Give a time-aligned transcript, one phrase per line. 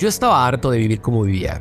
[0.00, 1.60] yo estaba harto de vivir como vivía.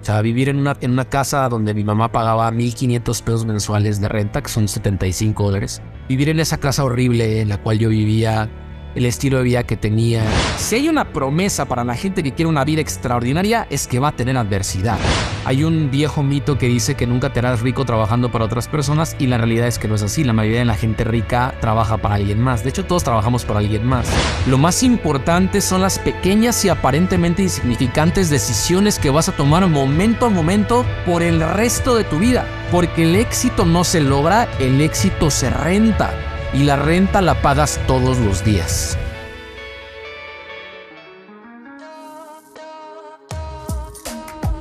[0.00, 4.00] O sea, vivir en una, en una casa donde mi mamá pagaba 1.500 pesos mensuales
[4.00, 5.80] de renta, que son 75 dólares.
[6.08, 8.50] Vivir en esa casa horrible en la cual yo vivía
[8.98, 10.22] el estilo de vida que tenía.
[10.58, 14.08] Si hay una promesa para la gente que quiere una vida extraordinaria es que va
[14.08, 14.98] a tener adversidad.
[15.44, 19.16] Hay un viejo mito que dice que nunca te harás rico trabajando para otras personas
[19.18, 20.24] y la realidad es que no es así.
[20.24, 22.64] La mayoría de la gente rica trabaja para alguien más.
[22.64, 24.08] De hecho, todos trabajamos para alguien más.
[24.46, 30.26] Lo más importante son las pequeñas y aparentemente insignificantes decisiones que vas a tomar momento
[30.26, 32.46] a momento por el resto de tu vida.
[32.70, 36.12] Porque el éxito no se logra, el éxito se renta
[36.52, 38.96] y la renta la pagas todos los días.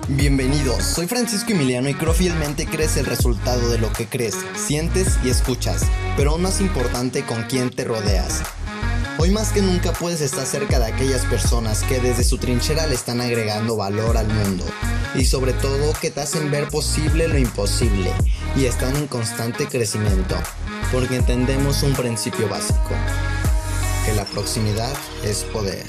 [0.10, 5.18] Bienvenidos, soy Francisco Emiliano y creo fielmente crees el resultado de lo que crees, sientes
[5.24, 5.84] y escuchas,
[6.16, 8.42] pero aún más importante con quién te rodeas.
[9.20, 12.96] Hoy más que nunca puedes estar cerca de aquellas personas que desde su trinchera le
[12.96, 14.64] están agregando valor al mundo
[15.16, 18.12] y sobre todo que te hacen ver posible lo imposible
[18.56, 20.38] y están en constante crecimiento
[20.92, 22.96] porque entendemos un principio básico,
[24.06, 25.86] que la proximidad es poder.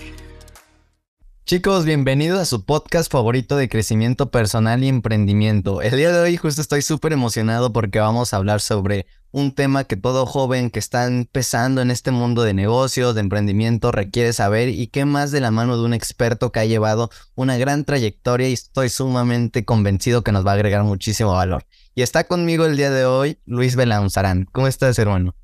[1.49, 5.81] Chicos, bienvenidos a su podcast favorito de crecimiento personal y emprendimiento.
[5.81, 9.85] El día de hoy justo estoy súper emocionado porque vamos a hablar sobre un tema
[9.85, 14.69] que todo joven que está empezando en este mundo de negocios, de emprendimiento, requiere saber
[14.69, 18.51] y qué más de la mano de un experto que ha llevado una gran trayectoria
[18.51, 21.65] y estoy sumamente convencido que nos va a agregar muchísimo valor.
[21.95, 24.47] Y está conmigo el día de hoy Luis Belanzarán.
[24.53, 25.35] ¿Cómo estás, hermano?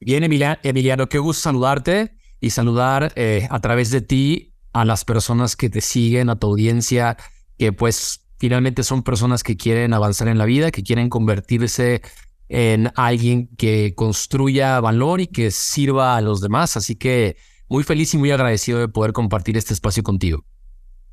[0.00, 5.54] Bien, Emiliano, qué gusto saludarte y saludar eh, a través de ti a las personas
[5.54, 7.16] que te siguen, a tu audiencia,
[7.58, 12.02] que pues finalmente son personas que quieren avanzar en la vida, que quieren convertirse
[12.48, 16.76] en alguien que construya valor y que sirva a los demás.
[16.76, 17.36] Así que
[17.68, 20.44] muy feliz y muy agradecido de poder compartir este espacio contigo.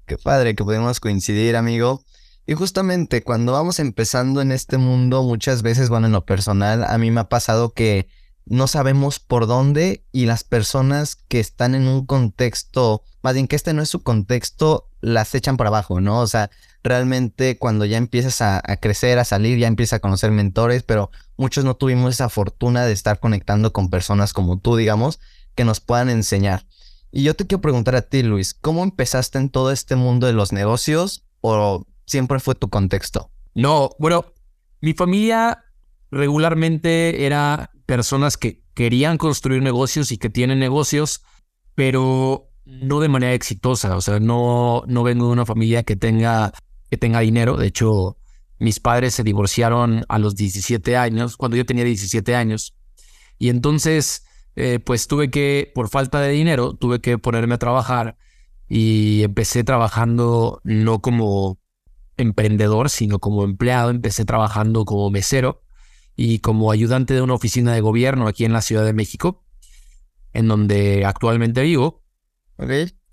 [0.06, 2.04] Qué padre que podemos coincidir, amigo.
[2.50, 6.98] Y justamente cuando vamos empezando en este mundo, muchas veces, bueno, en lo personal, a
[6.98, 8.08] mí me ha pasado que
[8.48, 13.56] no sabemos por dónde y las personas que están en un contexto, más bien que
[13.56, 16.22] este no es su contexto, las echan para abajo, ¿no?
[16.22, 16.50] O sea,
[16.82, 21.66] realmente cuando ya empiezas a, crecer, a salir, ya empiezas a conocer mentores, pero muchos
[21.66, 25.20] no tuvimos esa fortuna de estar conectando con personas como tú, digamos,
[25.54, 26.66] que nos puedan enseñar.
[27.12, 30.34] Y yo te quiero preguntar a ti, Luis, ¿cómo empezaste en todo este mundo de
[30.34, 33.32] los negocios o siempre fue tu contexto?
[33.54, 34.26] No, bueno,
[34.82, 35.66] mi familia
[36.12, 41.24] regularmente era personas que querían construir negocios y que tienen negocios,
[41.76, 43.96] pero no de manera exitosa.
[43.96, 46.54] O sea, no, no vengo de una familia que tenga,
[46.90, 47.58] que tenga dinero.
[47.58, 48.18] De hecho,
[48.60, 52.76] mis padres se divorciaron a los 17 años, cuando yo tenía 17 años.
[53.38, 58.18] Y entonces, eh, pues tuve que, por falta de dinero, tuve que ponerme a trabajar
[58.68, 61.58] y empecé trabajando no como
[62.20, 63.90] emprendedor, sino como empleado.
[63.90, 65.64] Empecé trabajando como mesero
[66.16, 69.46] y como ayudante de una oficina de gobierno aquí en la Ciudad de México,
[70.34, 72.04] en donde actualmente vivo.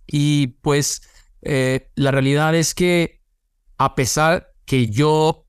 [0.06, 1.02] Y pues
[1.42, 3.22] eh, la realidad es que
[3.78, 5.46] a pesar que yo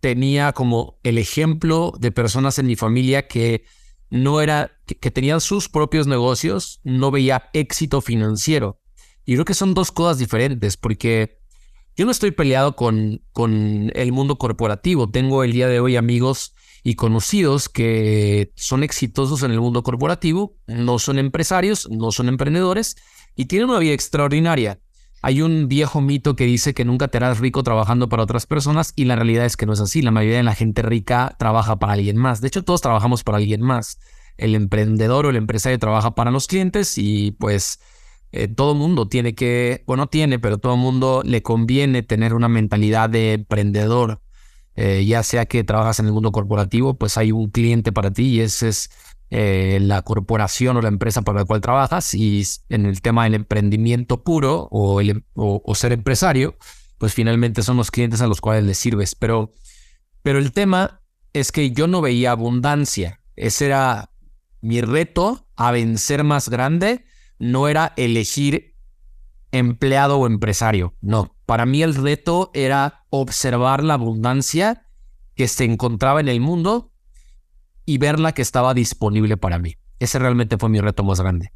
[0.00, 3.64] tenía como el ejemplo de personas en mi familia que
[4.10, 8.80] no era, que tenían sus propios negocios, no veía éxito financiero.
[9.24, 11.40] Y creo que son dos cosas diferentes, porque
[11.96, 15.08] yo no estoy peleado con, con el mundo corporativo.
[15.08, 20.56] Tengo el día de hoy amigos y conocidos que son exitosos en el mundo corporativo,
[20.66, 22.96] no son empresarios, no son emprendedores
[23.34, 24.78] y tienen una vida extraordinaria.
[25.22, 28.92] Hay un viejo mito que dice que nunca te harás rico trabajando para otras personas
[28.94, 30.02] y la realidad es que no es así.
[30.02, 32.40] La mayoría de la gente rica trabaja para alguien más.
[32.42, 33.98] De hecho, todos trabajamos para alguien más.
[34.36, 37.80] El emprendedor o el empresario trabaja para los clientes y pues
[38.32, 43.08] eh, todo mundo tiene que, bueno, tiene, pero todo mundo le conviene tener una mentalidad
[43.08, 44.20] de emprendedor.
[44.74, 48.24] Eh, ya sea que trabajas en el mundo corporativo, pues hay un cliente para ti
[48.24, 48.90] y ese es
[49.30, 52.12] eh, la corporación o la empresa para la cual trabajas.
[52.14, 56.56] Y en el tema del emprendimiento puro o, el, em, o, ser empresario,
[56.98, 59.14] pues finalmente son los clientes a los cuales les sirves.
[59.14, 59.54] Pero,
[60.22, 61.00] pero el tema
[61.32, 63.20] es que yo no veía abundancia.
[63.34, 64.10] Ese era
[64.60, 67.04] mi reto a vencer más grande
[67.38, 68.74] no era elegir
[69.52, 71.36] empleado o empresario, no.
[71.46, 74.86] Para mí el reto era observar la abundancia
[75.34, 76.92] que se encontraba en el mundo
[77.84, 79.76] y verla que estaba disponible para mí.
[79.98, 81.52] Ese realmente fue mi reto más grande.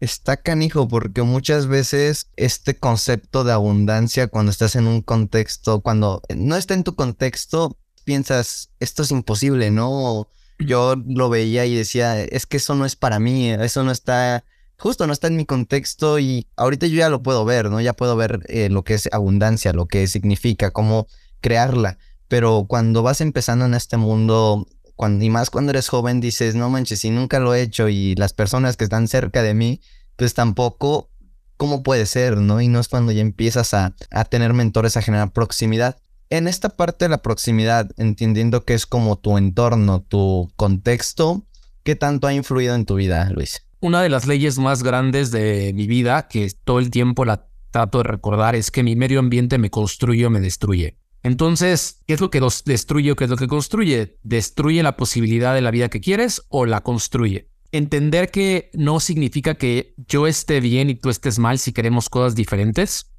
[0.00, 6.20] Está canijo porque muchas veces este concepto de abundancia cuando estás en un contexto, cuando
[6.34, 10.28] no está en tu contexto, piensas, esto es imposible, ¿no?
[10.58, 14.44] Yo lo veía y decía, es que eso no es para mí, eso no está
[14.78, 17.80] justo no está en mi contexto y ahorita yo ya lo puedo ver, ¿no?
[17.80, 21.06] Ya puedo ver eh, lo que es abundancia, lo que significa, cómo
[21.40, 21.98] crearla.
[22.28, 26.68] Pero cuando vas empezando en este mundo, cuando, y más cuando eres joven, dices, no
[26.70, 29.80] manches, si nunca lo he hecho y las personas que están cerca de mí,
[30.16, 31.10] pues tampoco,
[31.56, 32.60] ¿cómo puede ser, no?
[32.60, 35.96] Y no es cuando ya empiezas a, a tener mentores, a generar proximidad.
[36.28, 41.46] En esta parte de la proximidad, entendiendo que es como tu entorno, tu contexto,
[41.84, 43.64] ¿qué tanto ha influido en tu vida, Luis?
[43.80, 47.98] Una de las leyes más grandes de mi vida, que todo el tiempo la trato
[47.98, 50.98] de recordar, es que mi medio ambiente me construye o me destruye.
[51.22, 54.18] Entonces, ¿qué es lo que destruye o qué es lo que construye?
[54.24, 57.50] ¿Destruye la posibilidad de la vida que quieres o la construye?
[57.70, 62.34] Entender que no significa que yo esté bien y tú estés mal si queremos cosas
[62.34, 63.12] diferentes.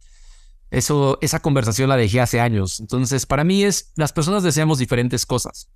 [0.69, 2.79] Eso, esa conversación la dejé hace años.
[2.79, 5.69] Entonces, para mí es, las personas deseamos diferentes cosas.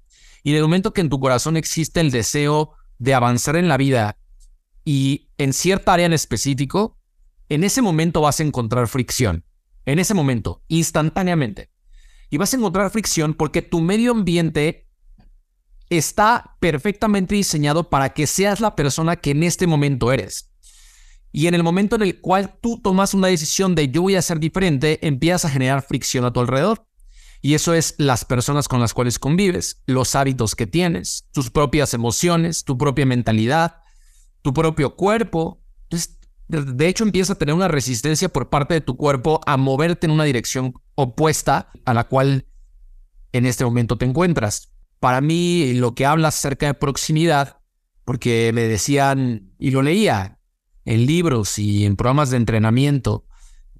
[0.43, 4.17] Y el momento que en tu corazón existe el deseo de avanzar en la vida
[4.83, 6.97] y en cierta área en específico,
[7.49, 9.45] en ese momento vas a encontrar fricción.
[9.85, 11.69] En ese momento, instantáneamente.
[12.29, 14.87] Y vas a encontrar fricción porque tu medio ambiente
[15.89, 20.50] está perfectamente diseñado para que seas la persona que en este momento eres.
[21.31, 24.21] Y en el momento en el cual tú tomas una decisión de yo voy a
[24.21, 26.85] ser diferente, empiezas a generar fricción a tu alrededor.
[27.41, 31.93] Y eso es las personas con las cuales convives, los hábitos que tienes, tus propias
[31.93, 33.77] emociones, tu propia mentalidad,
[34.41, 35.63] tu propio cuerpo.
[35.83, 40.05] Entonces, de hecho, empieza a tener una resistencia por parte de tu cuerpo a moverte
[40.05, 42.45] en una dirección opuesta a la cual
[43.31, 44.73] en este momento te encuentras.
[44.99, 47.57] Para mí, lo que habla acerca de proximidad,
[48.05, 50.40] porque me decían, y lo leía
[50.85, 53.25] en libros y en programas de entrenamiento,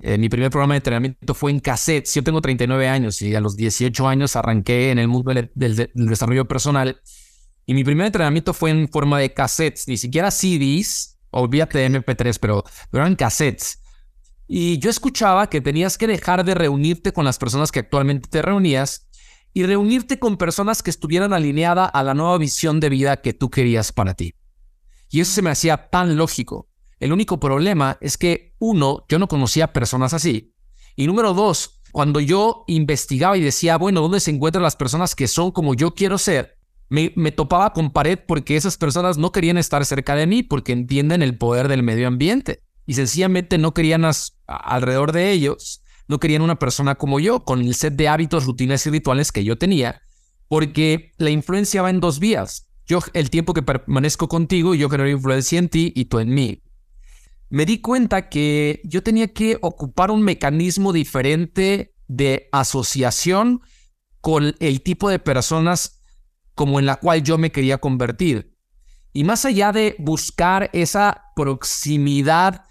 [0.04, 2.14] eh, mi primer programa de entrenamiento fue en cassettes.
[2.16, 5.52] Yo tengo 39 años y a los 18 años arranqué en el mundo del,
[5.94, 7.02] desarrollo personal.
[7.68, 12.38] Y mi primer entrenamiento fue en forma de cassettes, ni siquiera CDs, olvídate de MP3,
[12.40, 13.80] pero, eran cassettes.
[14.48, 18.42] Y yo escuchaba que tenías que dejar de reunirte con las personas que actualmente te
[18.42, 19.08] reunías
[19.54, 23.50] y reunirte con personas que estuvieran alineadas a la nueva visión de vida que tú
[23.50, 24.34] querías para ti.
[25.10, 26.71] Y eso se me hacía tan lógico.
[27.02, 30.56] El único problema es que, uno, yo no conocía personas así.
[30.96, 35.28] Y número dos, cuando yo investigaba y decía, bueno, ¿dónde se encuentran las personas que
[35.28, 36.62] son como yo quiero ser?
[36.92, 41.22] me, topaba con pared porque esas personas no querían estar cerca de mí porque entienden
[41.22, 44.04] el poder del medio ambiente y sencillamente no querían
[44.46, 48.86] alrededor de ellos, no querían una persona como yo con el set de hábitos, rutinas
[48.86, 50.02] y rituales que yo tenía,
[50.50, 52.68] porque la influencia va en dos vías.
[52.86, 56.62] Yo el tiempo que permanezco contigo, yo genero influencia en ti y tú en mí.
[57.52, 63.60] Me di cuenta que yo tenía que ocupar un mecanismo diferente de asociación
[64.22, 66.02] con el tipo de personas
[66.56, 68.56] como en la cual yo me quería convertir.
[69.12, 72.64] Y más allá de buscar esa proximidad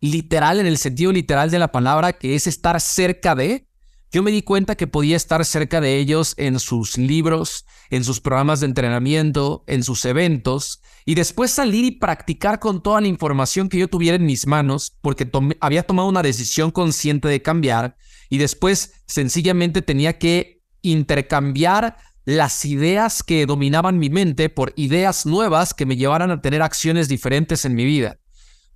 [0.00, 3.66] literal, en el sentido literal de la palabra, que es estar cerca de,
[4.12, 8.20] yo me di cuenta que podía estar cerca de ellos en sus libros, en sus
[8.20, 13.70] programas de entrenamiento, en sus eventos, y después salir y practicar con toda la información
[13.70, 15.28] que yo tuviera en mis manos, porque
[15.60, 17.96] había tomado una decisión consciente de cambiar,
[18.28, 25.72] y después sencillamente tenía que intercambiar las ideas que dominaban mi mente por ideas nuevas
[25.72, 28.20] que me llevaran a tener acciones diferentes en mi vida.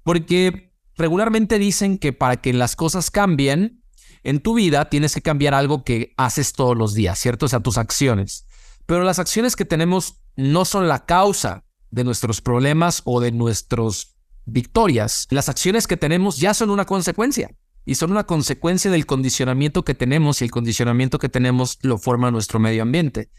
[0.03, 3.83] Porque regularmente dicen que para que las cosas cambien
[4.27, 7.47] en tu vida tienes que cambiar algo que haces todos los días, ¿cierto?
[7.47, 8.45] O sea, tus acciones.
[8.85, 14.17] Pero las acciones que tenemos no son la causa de nuestros problemas o de nuestras
[14.45, 15.29] victorias.
[15.31, 19.95] Las acciones que tenemos ya son una consecuencia y son una consecuencia del condicionamiento que
[19.95, 23.31] tenemos y el condicionamiento que tenemos lo forma nuestro medio ambiente.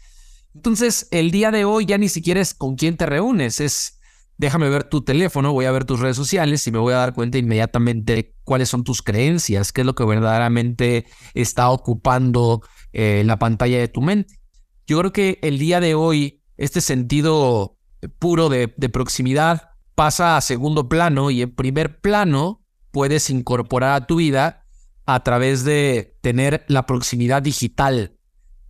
[0.54, 3.97] Entonces, el día de hoy ya ni siquiera es con quién te reúnes, es
[4.38, 7.14] déjame ver tu teléfono, voy a ver tus redes sociales y me voy a dar
[7.14, 13.38] cuenta inmediatamente cuáles son tus creencias, qué es lo que verdaderamente está ocupando eh, la
[13.38, 14.40] pantalla de tu mente.
[14.86, 17.76] Yo creo que el día de hoy este sentido
[18.18, 24.16] puro de proximidad pasa a segundo plano y en primer plano puedes incorporar a tu
[24.16, 24.64] vida
[25.06, 28.16] a través de tener la proximidad digital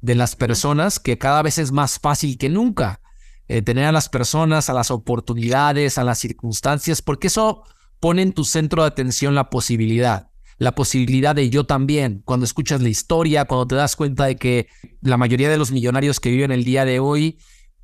[0.00, 3.00] de las personas, que cada vez es más fácil que nunca.
[3.48, 7.64] Eh, tener a las personas, a las oportunidades, a las circunstancias, porque eso
[7.98, 12.20] pone en tu centro de atención la posibilidad, la posibilidad de yo también.
[12.26, 14.68] Cuando escuchas la historia, cuando te das cuenta de que
[15.00, 17.38] la mayoría de los millonarios que viven el día de hoy,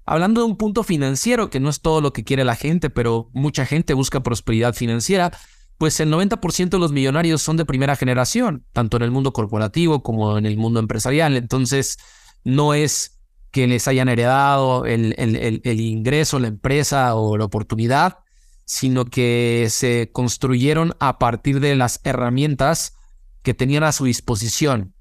[0.04, 3.30] hablando de un punto financiero, que no es todo lo que quiere la gente, pero
[3.33, 5.33] mucha gente busca prosperidad financiera,
[5.78, 10.02] pues el 90% de los millonarios son de primera generación, tanto en el mundo corporativo
[10.02, 11.37] como en el mundo empresarial.
[11.37, 11.99] Entonces,
[12.44, 13.13] no es
[13.54, 18.18] que les hayan heredado el, el, ingreso, la empresa o la oportunidad,
[18.64, 22.96] sino que se construyeron a partir de las herramientas
[23.42, 24.96] que tenían a su disposición.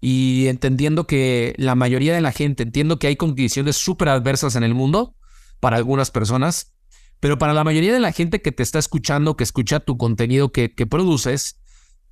[0.00, 4.62] Y entendiendo que la mayoría de la gente, entiendo que hay condiciones súper adversas en
[4.62, 5.16] el mundo
[5.58, 6.76] para algunas personas,
[7.18, 10.52] pero para la mayoría de la gente que te está escuchando, que escucha tu contenido
[10.52, 11.58] que, que produces,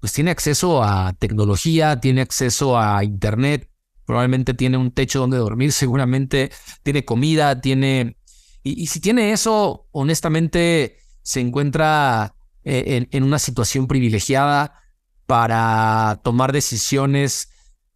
[0.00, 3.70] pues tiene acceso a tecnología, tiene acceso a internet,
[4.06, 6.50] probablemente tiene un techo donde dormir, seguramente
[6.82, 8.16] tiene comida, tiene...
[8.62, 12.34] Y, si tiene eso, honestamente, se encuentra
[12.64, 14.80] eh, en, una situación privilegiada
[15.26, 17.50] para tomar decisiones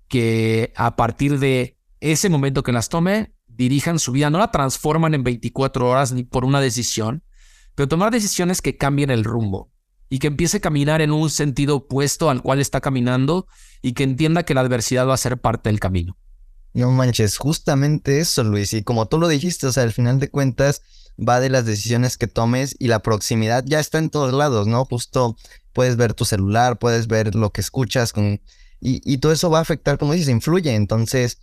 [0.08, 5.14] que a partir de ese momento que las tome, dirijan su vida, no la transforman
[5.14, 7.24] en 24 horas ni por una decisión,
[7.74, 9.70] pero tomar decisiones que cambien el rumbo
[10.08, 13.46] y que empiece a caminar en un sentido opuesto al cual está caminando
[13.82, 16.16] y que entienda que la adversidad va a ser parte del camino.
[16.74, 18.72] No manches, justamente eso, Luis.
[18.72, 20.82] Y como tú lo dijiste, o sea, al final de cuentas
[21.18, 24.84] va de las decisiones que tomes y la proximidad ya está en todos lados, ¿no?
[24.84, 25.36] Justo
[25.72, 28.12] puedes ver tu celular, puedes ver lo que escuchas.
[28.16, 28.40] Y,
[28.80, 30.74] y todo eso va a afectar, como dices, influye.
[30.74, 31.38] Entonces,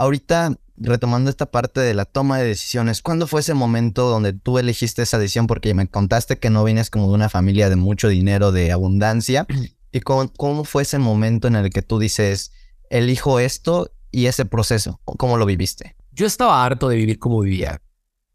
[0.00, 4.58] ahorita retomando esta parte de la toma de decisiones, ¿cuándo fue ese momento donde tú
[4.58, 5.46] elegiste esa decisión?
[5.46, 9.46] Porque me contaste que no vienes como de una familia de mucho dinero, de abundancia.
[9.92, 12.52] ¿Y cómo, cómo fue ese momento en el que tú dices,
[12.88, 15.00] elijo esto y ese proceso?
[15.04, 15.96] ¿Cómo lo viviste?
[16.12, 17.82] Yo estaba harto de vivir como vivía.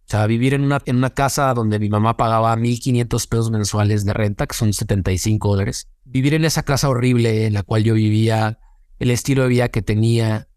[0.01, 4.05] O sea, vivir en una, en una casa donde mi mamá pagaba 1.500 pesos mensuales
[4.05, 5.87] de renta, que son 75 dólares.
[6.03, 8.59] Vivir en esa casa horrible en la cual yo vivía,
[8.99, 10.47] el estilo de vida que tenía,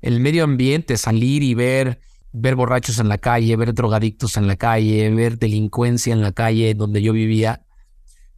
[0.00, 2.00] el medio ambiente, salir y ver,
[2.32, 6.74] ver borrachos en la calle, ver drogadictos en la calle, ver delincuencia en la calle
[6.74, 7.64] donde yo vivía,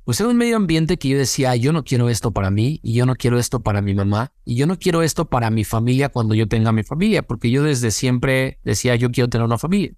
[0.04, 2.94] pues era un medio ambiente que yo decía, yo no quiero esto para mí, y
[2.94, 6.08] yo no quiero esto para mi mamá, y yo no quiero esto para mi familia
[6.08, 9.92] cuando yo tenga mi familia, porque yo desde siempre decía, yo quiero tener una familia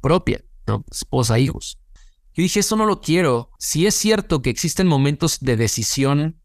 [0.00, 0.84] propia, ¿no?
[0.90, 1.78] esposa, hijos.
[2.34, 3.50] Yo dije, eso no lo quiero.
[3.58, 6.40] Si es cierto que existen momentos de decisión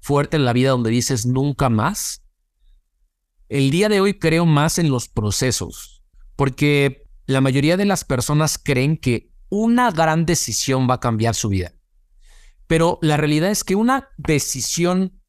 [0.00, 2.19] fuerte en la vida donde dices nunca más,
[3.50, 6.04] el día de hoy creo más en los procesos,
[6.36, 11.48] porque la mayoría de las personas creen que una gran decisión va a cambiar su
[11.48, 11.72] vida.
[12.68, 15.20] Pero la realidad es que una decisión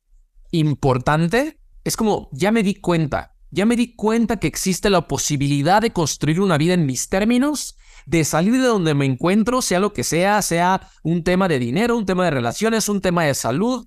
[0.52, 5.82] importante es como, ya me di cuenta, ya me di cuenta que existe la posibilidad
[5.82, 7.76] de construir una vida en mis términos,
[8.06, 11.98] de salir de donde me encuentro, sea lo que sea, sea un tema de dinero,
[11.98, 13.84] un tema de relaciones, un tema de salud.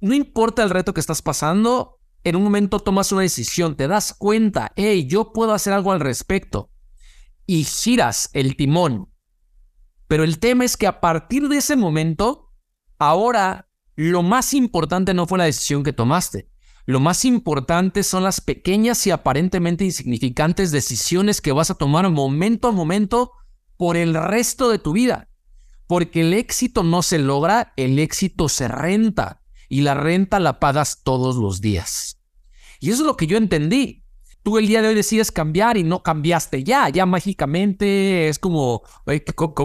[0.00, 1.93] No importa el reto que estás pasando,
[2.24, 6.00] en un momento tomas una decisión, te das cuenta, hey, yo puedo hacer algo al
[6.00, 6.70] respecto.
[7.46, 9.12] Y giras el timón.
[10.08, 12.50] Pero el tema es que a partir de ese momento,
[12.98, 16.50] ahora lo más importante no fue la decisión que tomaste.
[16.86, 22.68] Lo más importante son las pequeñas y aparentemente insignificantes decisiones que vas a tomar momento
[22.68, 23.32] a momento
[23.76, 25.28] por el resto de tu vida.
[25.86, 29.43] Porque el éxito no se logra, el éxito se renta
[29.74, 32.20] y la renta la pagas todos los días.
[32.78, 34.04] Y eso es lo que yo entendí.
[34.44, 38.84] Tú el día de hoy decides cambiar y no cambiaste ya, ya mágicamente es como,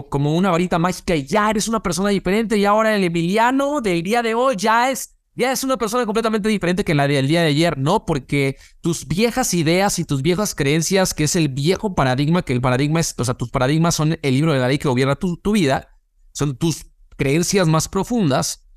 [0.09, 4.01] como una varita mágica y ya eres una persona diferente y ahora el Emiliano del
[4.01, 7.41] día de hoy ya es, ya es una persona completamente diferente que la del día
[7.41, 8.03] de ayer, ¿no?
[8.03, 12.61] Porque tus viejas ideas y tus viejas creencias, que es el viejo paradigma, que el
[12.61, 15.37] paradigma es, o sea, tus paradigmas son el libro de la ley que gobierna tu,
[15.37, 15.89] tu vida,
[16.31, 18.68] son tus creencias más profundas,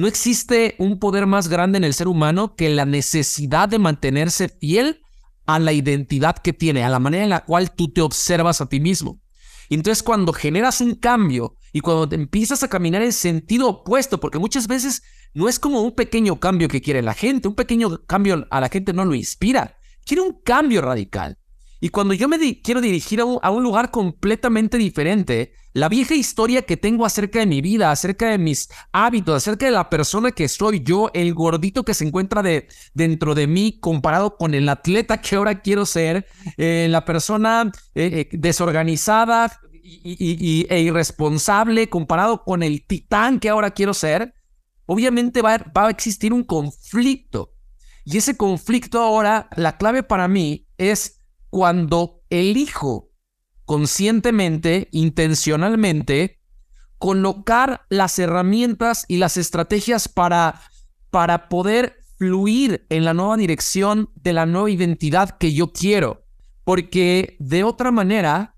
[0.00, 4.48] no existe un poder más grande en el ser humano que la necesidad de mantenerse
[4.48, 5.02] fiel
[5.44, 8.66] a la identidad que tiene, a la manera en la cual tú te observas a
[8.66, 9.20] ti mismo.
[9.68, 14.38] entonces cuando generas un cambio y cuando te empiezas a caminar en sentido opuesto, porque
[14.38, 15.02] muchas veces
[15.34, 18.70] no es como un pequeño cambio que quiere la gente, un pequeño cambio a la
[18.70, 19.76] gente no lo inspira,
[20.06, 21.36] quiere un cambio radical.
[21.80, 26.76] Y cuando yo me quiero dirigir a un, lugar completamente diferente, la vieja historia que
[26.76, 30.82] tengo acerca de mi vida, acerca de mis hábitos, acerca de la persona que soy
[30.82, 35.36] yo, el gordito que se encuentra de, dentro de mí comparado con el atleta que
[35.36, 36.26] ahora quiero ser,
[36.58, 43.70] eh, la persona eh, eh, desorganizada y, e irresponsable comparado con el titán que ahora
[43.70, 44.34] quiero ser,
[44.84, 47.54] obviamente va a existir un conflicto.
[48.04, 51.19] Y ese conflicto ahora, la clave para mí es
[51.50, 53.10] cuando elijo
[53.64, 56.40] conscientemente, intencionalmente,
[56.98, 60.60] colocar las herramientas y las estrategias para,
[61.10, 66.24] para poder fluir en la nueva dirección de la nueva identidad que yo quiero.
[66.64, 68.56] Porque de otra manera,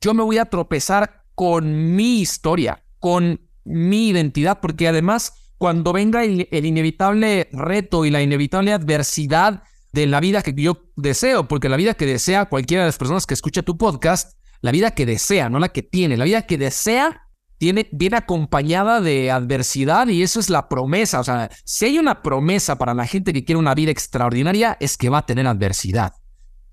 [0.00, 6.22] yo me voy a tropezar con mi historia, con mi identidad, porque además cuando venga
[6.22, 9.62] el, el inevitable reto y la inevitable adversidad
[9.94, 13.26] de la vida que yo deseo, porque la vida que desea cualquiera de las personas
[13.26, 16.58] que escucha tu podcast, la vida que desea, no la que tiene, la vida que
[16.58, 21.20] desea, tiene, viene acompañada de adversidad y eso es la promesa.
[21.20, 24.96] O sea, si hay una promesa para la gente que quiere una vida extraordinaria, es
[24.96, 26.14] que va a tener adversidad.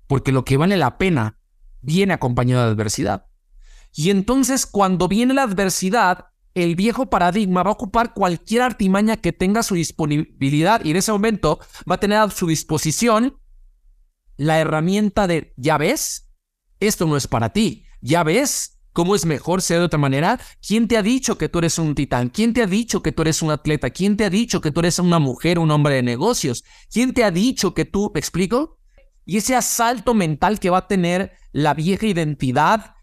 [0.08, 1.38] Porque lo que vale la pena
[1.80, 3.26] viene acompañado de adversidad.
[3.94, 9.32] Y entonces cuando viene la adversidad, el viejo paradigma va a ocupar cualquier artimaña que
[9.32, 13.38] tenga su disponibilidad y en ese momento va a tener a su disposición
[14.36, 16.30] la herramienta de, ya ves,
[16.80, 20.38] esto no es para ti, ya ves cómo es mejor ser de otra manera.
[20.66, 22.28] ¿Quién te ha dicho que tú eres un titán?
[22.28, 23.90] ¿Quién te ha dicho que tú eres un atleta?
[23.90, 26.64] ¿Quién te ha dicho que tú eres una mujer, un hombre de negocios?
[26.92, 28.78] ¿Quién te ha dicho que tú, ¿me explico?
[29.24, 32.94] Y ese asalto mental que va a tener la vieja identidad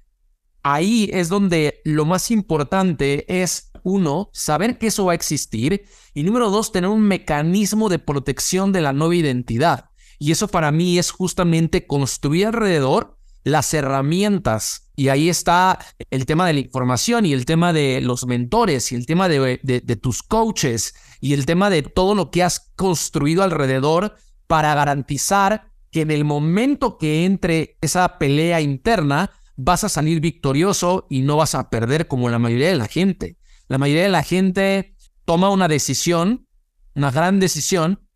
[0.64, 6.24] ahí es donde lo más importante es, uno, saber que eso va a existir y
[6.24, 9.90] número dos, tener un mecanismo de protección de la nueva identidad.
[10.18, 14.92] Y eso para mí es justamente construir alrededor las herramientas.
[14.96, 18.96] Y ahí está el tema de la información y el tema de los mentores y
[18.96, 24.16] el tema de, tus coaches y el tema de todo lo que has construido alrededor
[24.48, 31.06] para garantizar que en el momento que entre esa pelea interna, vas a salir victorioso
[31.10, 33.38] y no vas a perder como la mayoría de la gente.
[33.68, 36.48] La mayoría de la gente toma una decisión,
[36.96, 38.08] una gran decisión,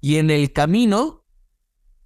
[0.00, 1.24] y en el camino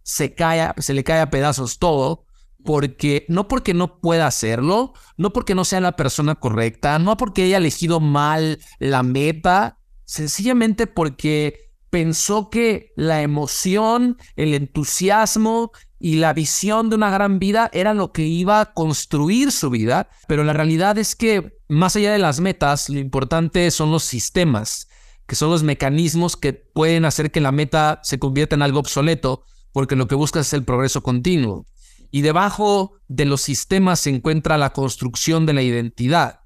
[0.03, 2.25] se, cae, se le cae a pedazos todo,
[2.65, 7.45] porque no porque no pueda hacerlo, no porque no sea la persona correcta, no porque
[7.45, 16.33] haya elegido mal la meta, sencillamente porque pensó que la emoción, el entusiasmo y la
[16.33, 20.53] visión de una gran vida era lo que iba a construir su vida, pero la
[20.53, 24.89] realidad es que más allá de las metas, lo importante son los sistemas,
[25.27, 29.43] que son los mecanismos que pueden hacer que la meta se convierta en algo obsoleto,
[29.73, 31.67] porque lo que busca es el progreso continuo.
[32.11, 36.41] Y debajo de los sistemas se encuentra la construcción de la identidad.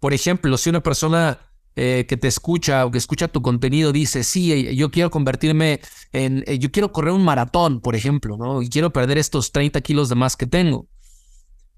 [0.00, 1.38] Por ejemplo, si una persona
[1.76, 5.80] eh, que te escucha o que escucha tu contenido dice, sí, eh, yo quiero convertirme
[6.12, 8.62] en, eh, yo quiero correr un maratón, por ejemplo, ¿no?
[8.62, 10.88] Y quiero perder estos 30 kilos de más que tengo.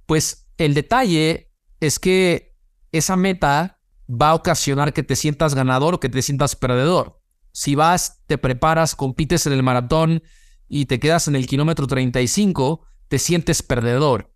[0.05, 2.55] Pues el detalle es que
[2.93, 7.21] esa meta va a ocasionar que te sientas ganador o que te sientas perdedor.
[7.53, 10.23] Si vas, te preparas, compites en el maratón
[10.69, 14.35] y te quedas en el kilómetro 35, te sientes perdedor.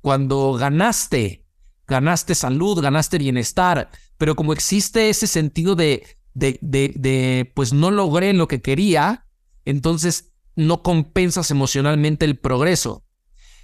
[0.00, 1.46] Cuando ganaste,
[1.86, 8.32] ganaste salud, ganaste bienestar, pero como existe ese sentido de, de, de, pues no logré
[8.32, 9.26] lo que quería,
[9.64, 13.04] entonces no compensas emocionalmente el progreso.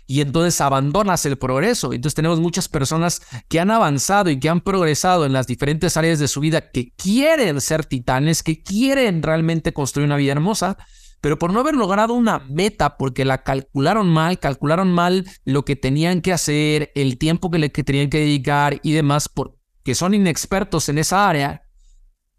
[0.07, 1.93] Y entonces abandonas el progreso.
[1.93, 6.19] Entonces tenemos muchas personas que han avanzado y que han progresado en las diferentes áreas
[6.19, 10.77] de su vida, que quieren ser titanes, que quieren realmente construir una vida hermosa,
[11.21, 15.77] pero por no haber logrado una meta, porque la calcularon mal, calcularon mal lo que
[15.77, 19.95] tenían que hacer, el tiempo que, le, que tenían que dedicar y demás, por, que
[19.95, 21.68] son inexpertos en esa área,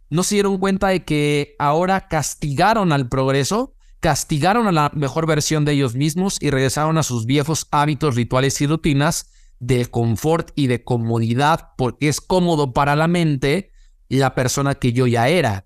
[0.09, 5.65] no se dieron cuenta de que ahora castigaron al progreso, castigaron a la mejor versión
[5.65, 10.67] de ellos mismos y regresaron a sus viejos hábitos, rituales y rutinas de confort y
[10.67, 13.71] de comodidad, porque es cómodo para la mente
[14.17, 15.65] la persona que yo ya era.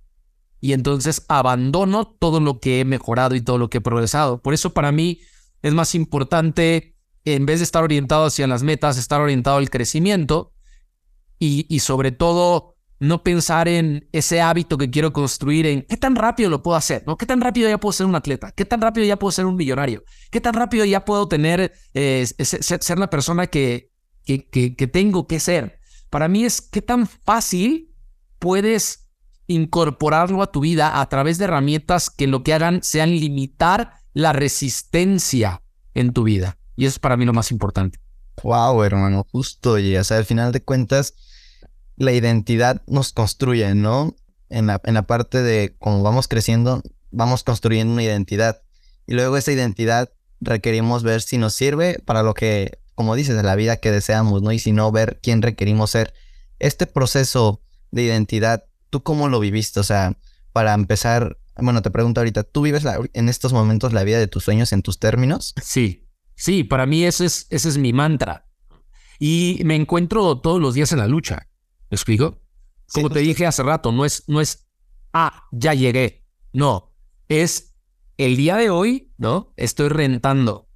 [0.60, 4.42] Y entonces abandono todo lo que he mejorado y todo lo que he progresado.
[4.42, 5.20] Por eso para mí
[5.62, 10.54] es más importante, en vez de estar orientado hacia las metas, estar orientado al crecimiento
[11.40, 16.50] y, sobre todo no pensar en ese hábito que quiero construir, en qué tan rápido
[16.50, 17.16] lo puedo hacer, ¿no?
[17.16, 18.52] ¿Qué tan rápido ya puedo ser un atleta?
[18.52, 20.04] ¿Qué tan rápido ya puedo ser un millonario?
[20.32, 23.92] ¿Qué tan rápido ya puedo tener, eh, ser, la persona que,
[24.26, 25.80] que, que, tengo que ser?
[26.10, 27.94] Para mí es qué tan fácil
[28.40, 29.08] puedes
[29.46, 34.34] incorporarlo a tu vida a través de herramientas que lo que hagan sean limitar la
[34.34, 35.62] resistencia
[35.94, 36.58] en tu vida.
[36.76, 38.00] Y eso es para mí lo más importante.
[38.44, 39.80] Wow, hermano, justo.
[39.80, 41.14] Y o sea, al final de cuentas,
[41.98, 44.16] la identidad nos construye, ¿no?
[44.50, 46.82] En la, en la parte de cómo vamos creciendo,
[47.12, 48.62] vamos construyendo una identidad.
[49.08, 53.56] Y luego esa identidad requerimos ver si nos sirve para lo que, como dices, la
[53.56, 54.52] vida que deseamos, ¿no?
[54.52, 56.14] Y si no, ver quién requerimos ser.
[56.60, 59.80] Este proceso de identidad, ¿tú cómo lo viviste?
[59.80, 60.18] O sea,
[60.54, 62.84] para empezar, bueno, te pregunto ahorita, ¿tú vives
[63.14, 65.54] en estos momentos la vida de tus sueños en tus términos?
[65.62, 68.46] Sí, sí, para mí ese es, ese es mi mantra.
[69.20, 71.48] Y me encuentro todos los días en la lucha.
[71.90, 72.42] ¿Me explico?
[72.92, 74.68] Como te dije hace rato, no es, no es,
[75.14, 76.26] ah, ya llegué.
[76.54, 76.94] No,
[77.28, 77.76] es
[78.18, 79.54] el día de hoy, ¿no?
[79.58, 80.70] Estoy rentando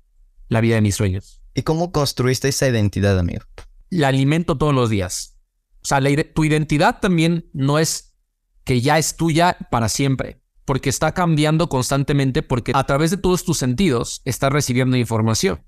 [0.47, 1.41] la vida de mis sueños.
[1.53, 3.43] ¿Y cómo construiste esa identidad, amigo?
[3.89, 5.39] La alimento todos los días.
[5.83, 5.99] O sea,
[6.33, 8.15] tu identidad también no es
[8.63, 13.43] que ya es tuya para siempre, porque está cambiando constantemente, porque a través de todos
[13.43, 15.65] tus sentidos estás recibiendo información.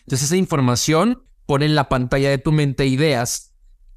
[0.00, 3.47] Entonces esa información pone en la pantalla de tu mente ideas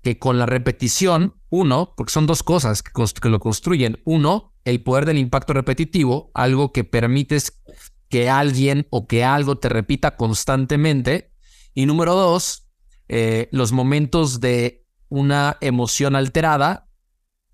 [0.02, 4.02] que con la repetición, uno, porque son dos cosas que, lo construyen.
[4.04, 7.62] Uno, el poder del impacto repetitivo, algo que permites
[8.10, 11.34] que alguien o que algo te repita constantemente.
[11.74, 12.68] Y número dos,
[13.08, 16.88] eh, los momentos de una emoción alterada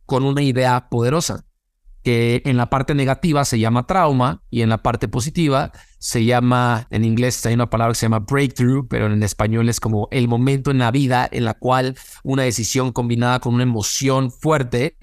[0.06, 1.47] con una idea poderosa,
[2.08, 6.88] que en la parte negativa se llama trauma y en la parte positiva se llama,
[6.90, 10.30] en inglés hay una palabra que se llama breakthrough, pero en español es como el
[10.30, 14.96] momento en la vida en la cual una decisión combinada con una emoción fuerte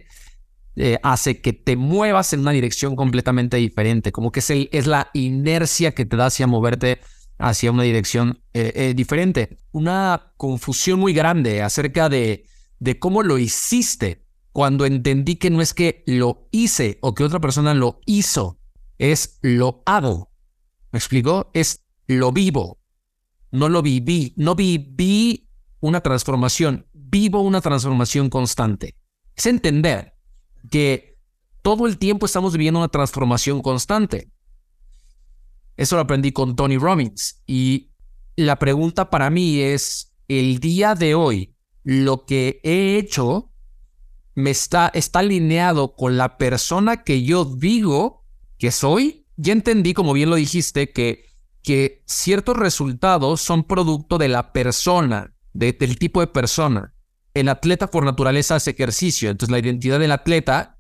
[0.77, 5.11] eh, hace que te muevas en una dirección completamente diferente, como que es, es la
[5.13, 7.01] inercia que te da hacia moverte
[7.37, 9.59] hacia una dirección eh, eh, diferente.
[9.73, 12.47] Una confusión muy grande acerca de,
[12.79, 14.24] de cómo lo hiciste
[14.55, 18.61] cuando entendí que no es que lo hice o que otra persona lo hizo,
[18.99, 20.31] es lo hago.
[20.93, 21.51] ¿Me explico?
[21.55, 22.79] Es lo vivo.
[23.51, 24.33] No lo viví.
[24.37, 26.87] No viví una transformación.
[26.93, 28.95] Vivo una transformación constante.
[29.35, 30.15] Es entender
[30.71, 31.19] que
[31.61, 34.31] todo el tiempo estamos viviendo una transformación constante.
[35.77, 37.43] Eso lo aprendí con Tony Robbins.
[37.45, 37.91] Y
[38.37, 43.51] la pregunta para mí es, el día de hoy, lo que he hecho
[44.35, 48.25] me está, está alineado con la persona que yo digo
[48.59, 49.27] que soy.
[49.37, 51.27] Ya entendí, como bien lo dijiste, que,
[51.63, 56.95] que ciertos resultados son producto de la persona, del tipo de persona
[57.35, 60.79] el atleta por naturaleza hace ejercicio, entonces la identidad del atleta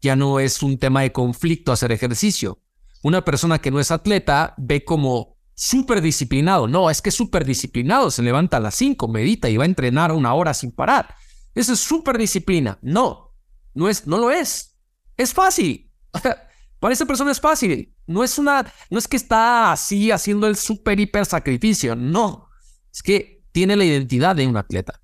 [0.00, 2.60] ya no es un tema de conflicto hacer ejercicio.
[3.02, 6.68] Una persona que no es atleta ve como súper disciplinado.
[6.68, 8.10] No, es que súper disciplinado.
[8.10, 11.14] Se levanta a las 5, medita y va a entrenar una hora sin parar.
[11.58, 12.78] Eso es súper disciplina.
[12.82, 13.34] No,
[13.74, 14.76] no, es, no lo es.
[15.16, 15.90] Es fácil.
[16.78, 17.94] Para esa persona es fácil.
[18.06, 21.96] No es una, no es que está así haciendo el súper hiper sacrificio.
[21.96, 22.48] No,
[22.92, 25.00] es que tiene la identidad de un atleta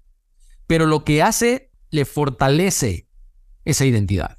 [0.66, 3.08] pero lo que hace le fortalece
[3.64, 4.38] esa identidad.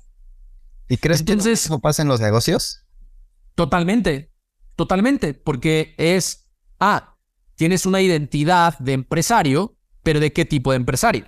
[0.87, 2.85] ¿Y crees Entonces, que eso pasa en los negocios?
[3.55, 4.31] Totalmente,
[4.75, 7.15] totalmente, porque es, ah,
[7.55, 11.25] tienes una identidad de empresario, pero ¿de qué tipo de empresario?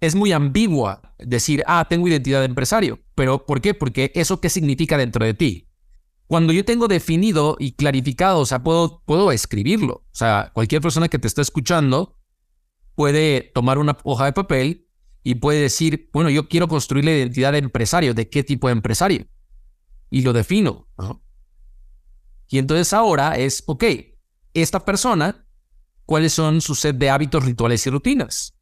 [0.00, 3.74] Es muy ambigua decir, ah, tengo identidad de empresario, pero ¿por qué?
[3.74, 5.68] Porque eso qué significa dentro de ti.
[6.26, 9.94] Cuando yo tengo definido y clarificado, o sea, puedo, puedo escribirlo.
[9.94, 12.16] O sea, cualquier persona que te está escuchando
[12.94, 14.86] puede tomar una hoja de papel
[15.22, 18.72] y puede decir, bueno, yo quiero construir la identidad de empresario, ¿de qué tipo de
[18.72, 19.26] empresario?
[20.08, 20.88] Y lo defino.
[22.48, 23.84] Y entonces ahora es, ok,
[24.54, 25.46] esta persona,
[26.06, 28.59] ¿cuáles son su set de hábitos, rituales y rutinas?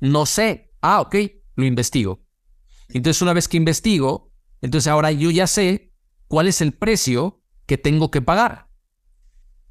[0.00, 0.72] No sé.
[0.80, 1.16] Ah, ok,
[1.56, 2.24] lo investigo.
[2.88, 5.92] Entonces una vez que investigo, entonces ahora yo ya sé
[6.28, 8.68] cuál es el precio que tengo que pagar.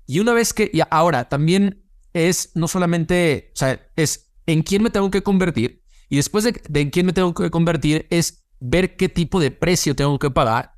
[0.05, 4.89] Y una vez que, ahora también es no solamente, o sea, es en quién me
[4.89, 9.09] tengo que convertir y después de, en quién me tengo que convertir es ver qué
[9.09, 10.75] tipo de precio tengo que pagar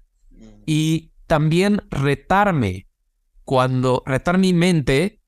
[0.66, 2.88] y también retarme
[3.44, 5.22] cuando retar mi mente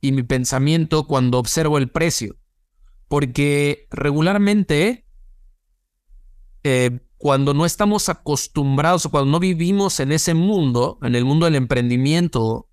[0.00, 2.36] y mi pensamiento cuando observo el precio.
[3.12, 5.04] Porque regularmente,
[6.64, 11.44] eh, cuando no estamos acostumbrados o cuando no vivimos en ese mundo, en el mundo
[11.44, 12.70] del emprendimiento,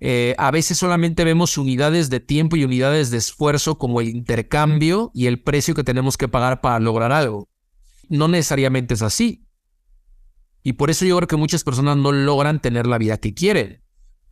[0.00, 5.12] eh, a veces solamente vemos unidades de tiempo y unidades de esfuerzo como el intercambio
[5.14, 7.48] y el precio que tenemos que pagar para lograr algo.
[8.08, 9.46] No necesariamente es así.
[10.64, 13.81] Y por eso yo creo que muchas personas no logran tener la vida que quieren,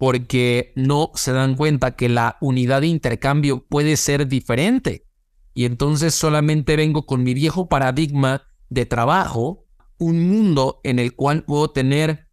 [0.01, 5.05] porque no se dan cuenta que la unidad de intercambio puede ser diferente.
[5.53, 9.67] Y entonces solamente vengo con mi viejo paradigma de trabajo,
[9.99, 12.29] un mundo en el cual puedo tener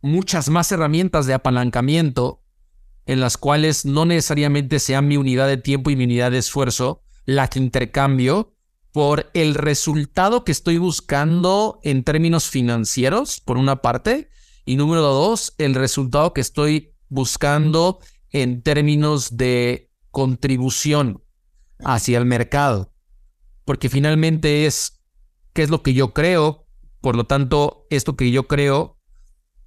[0.00, 2.42] muchas más herramientas de apalancamiento
[3.04, 7.02] en las cuales no necesariamente sea mi unidad de tiempo y mi unidad de esfuerzo
[7.26, 8.54] la que intercambio
[8.92, 14.30] por el resultado que estoy buscando en términos financieros, por una parte,
[14.64, 18.00] y número dos, el resultado que estoy buscando
[18.30, 21.22] en términos de contribución
[21.78, 22.92] hacia el mercado.
[23.64, 25.00] Porque finalmente es
[25.52, 26.66] qué es lo que yo creo,
[27.00, 28.98] por lo tanto, esto que yo creo,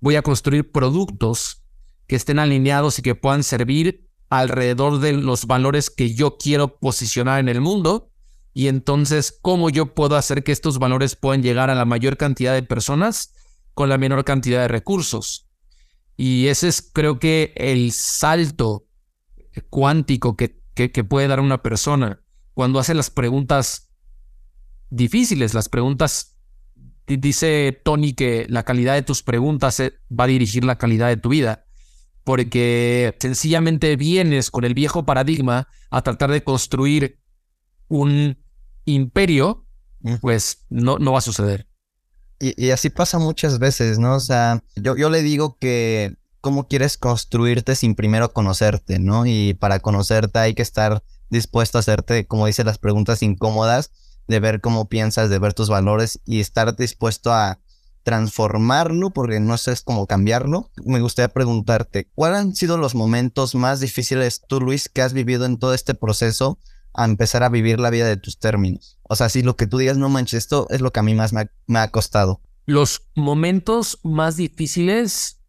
[0.01, 1.63] voy a construir productos
[2.07, 7.39] que estén alineados y que puedan servir alrededor de los valores que yo quiero posicionar
[7.39, 8.11] en el mundo.
[8.53, 12.53] Y entonces, ¿cómo yo puedo hacer que estos valores puedan llegar a la mayor cantidad
[12.53, 13.33] de personas
[13.73, 15.46] con la menor cantidad de recursos?
[16.17, 18.87] Y ese es, creo que, el salto
[19.69, 22.21] cuántico que, que, que puede dar una persona
[22.57, 23.91] cuando hace las preguntas
[24.89, 26.39] difíciles, las preguntas
[27.05, 31.17] dice Tony que la calidad de tus preguntas eh, va a dirigir la calidad de
[31.17, 31.67] tu vida
[32.23, 37.19] porque sencillamente vienes con el viejo paradigma a tratar de construir
[37.87, 38.37] un
[38.83, 39.65] imperio,
[40.19, 41.67] pues no, no va a suceder.
[42.39, 44.15] Y, así pasa muchas veces, ¿no?
[44.15, 49.25] O sea, yo, yo le digo que cómo quieres construirte sin primero conocerte, ¿no?
[49.25, 53.91] Y para conocerte hay que estar dispuesto a hacerte, como dice, las preguntas incómodas,
[54.27, 57.59] de ver cómo piensas, de ver tus valores y estar dispuesto a
[58.03, 60.69] transformarlo, porque no sé cómo cambiarlo.
[60.85, 65.45] Me gustaría preguntarte, ¿cuáles han sido los momentos más difíciles tú, Luis, que has vivido
[65.45, 66.59] en todo este proceso
[66.97, 68.99] a empezar a vivir la vida de tus términos?
[69.03, 71.15] O sea, si lo que tú digas, no manches, esto es lo que a mí
[71.15, 72.41] más me ha, costado.
[72.65, 75.39] Los momentos más difíciles,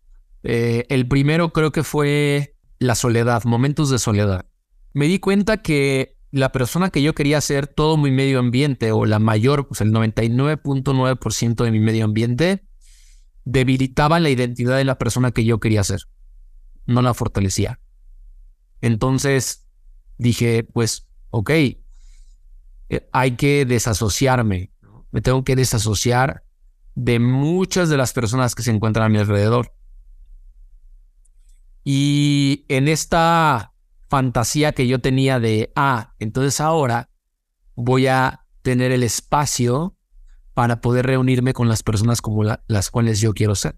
[0.44, 4.46] eh, el primero creo que fue la soledad, momentos de soledad.
[4.92, 9.06] Me di cuenta que la persona que yo quería ser, todo mi medio ambiente, o
[9.06, 12.68] la mayor, pues el 99.9% de mi medio ambiente,
[13.44, 16.00] debilitaba la identidad de la persona que yo quería ser.
[16.86, 17.80] No la fortalecía.
[18.80, 19.66] Entonces
[20.18, 24.70] dije, pues, ok, eh, hay que desasociarme.
[25.10, 26.44] Me tengo que desasociar
[26.94, 29.72] de muchas de las personas que se encuentran a mi alrededor.
[31.84, 33.72] Y en esta
[34.08, 37.10] fantasía que yo tenía de, ah, entonces ahora
[37.76, 39.96] voy a tener el espacio
[40.54, 43.76] para poder reunirme con las personas como las cuales yo quiero ser.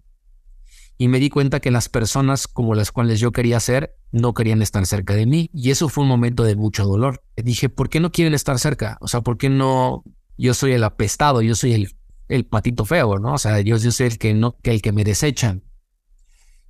[1.00, 4.60] Y me di cuenta que las personas como las cuales yo quería ser no querían
[4.60, 5.48] estar cerca de mí.
[5.54, 7.22] Y eso fue un momento de mucho dolor.
[7.36, 8.98] Dije, ¿por qué no quieren estar cerca?
[9.00, 10.04] O sea, ¿por qué no?
[10.36, 11.96] Yo soy el apestado, yo soy el,
[12.28, 13.32] el patito feo, ¿no?
[13.32, 15.64] O sea, yo, yo soy el que, no, que el que me desechan.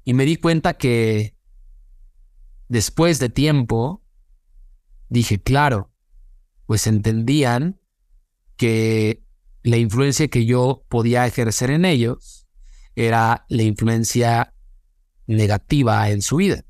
[0.05, 1.35] Y me di cuenta que
[2.69, 4.01] después de tiempo,
[5.09, 5.91] dije, claro,
[6.67, 7.81] pues entendían
[8.57, 9.25] que
[9.65, 12.40] la influencia que yo podía ejercer en ellos
[12.97, 14.55] era la influencia
[15.27, 16.65] negativa en su vida.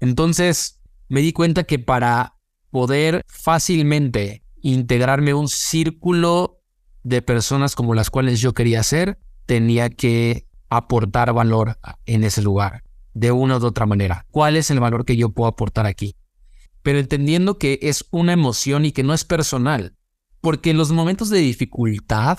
[0.00, 2.36] Entonces me di cuenta que para
[2.70, 6.60] poder fácilmente integrarme a un círculo
[7.02, 12.82] de personas como las cuales yo quería ser, tenía que aportar valor en ese lugar
[13.14, 14.26] de una u otra manera.
[14.30, 16.16] ¿Cuál es el valor que yo puedo aportar aquí?
[16.82, 19.96] Pero entendiendo que es una emoción y que no es personal.
[20.40, 22.38] Porque en los momentos de dificultad,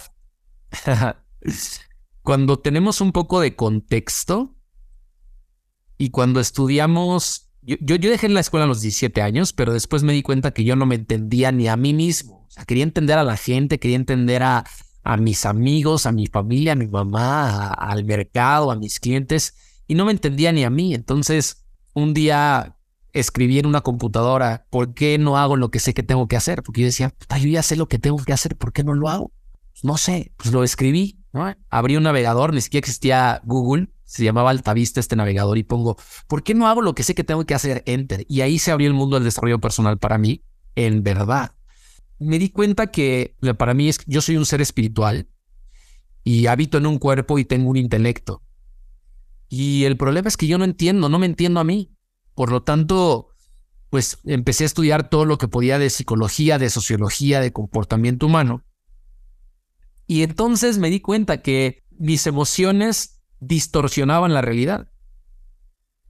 [2.27, 4.53] cuando tenemos un poco de contexto
[5.97, 10.03] y cuando estudiamos, yo, yo, dejé en la escuela a los 17 años, pero después
[10.03, 12.45] me di cuenta que yo no me entendía ni a mí mismo.
[12.45, 14.65] O sea, quería entender a la gente, quería entender a,
[15.19, 19.55] mis amigos, a mi familia, a mi mamá, al mercado, a mis clientes
[19.87, 20.93] y no me entendía ni a mí.
[20.93, 22.75] Entonces, un día
[23.13, 26.61] escribí en una computadora, ¿por qué no hago lo que sé que tengo que hacer?
[26.61, 29.07] Porque yo decía, yo ya sé lo que tengo que hacer, ¿por qué no lo
[29.07, 29.31] hago?
[29.81, 31.23] No sé, pues lo escribí,
[31.69, 35.97] Abrí un navegador, ni siquiera existía Google, se llamaba Altavista este navegador y pongo,
[36.27, 37.83] ¿por qué no hago lo que sé que tengo que hacer?
[37.85, 38.25] Enter.
[38.29, 40.43] Y ahí se abrió el mundo del desarrollo personal para mí,
[40.75, 41.53] en verdad.
[42.19, 45.27] Me di cuenta que para mí es, yo soy un ser espiritual
[46.23, 48.43] y habito en un cuerpo y tengo un intelecto.
[49.49, 51.93] Y el problema es que yo no entiendo, no me entiendo a mí.
[52.33, 53.29] Por lo tanto,
[53.89, 58.63] pues empecé a estudiar todo lo que podía de psicología, de sociología, de comportamiento humano.
[60.07, 64.89] Y entonces me di cuenta que mis emociones distorsionaban la realidad.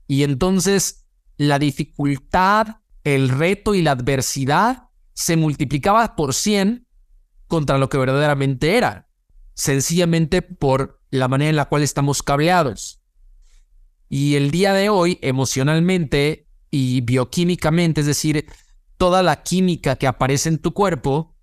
[0.06, 1.06] Y entonces
[1.36, 6.86] la dificultad, el reto y la adversidad se multiplicaba por 100
[7.48, 9.08] contra lo que verdaderamente era,
[9.54, 13.02] sencillamente por la manera en la cual estamos cableados.
[14.08, 18.46] Y el día de hoy, emocionalmente y bioquímicamente, es decir,
[18.96, 21.36] toda la química que aparece en tu cuerpo,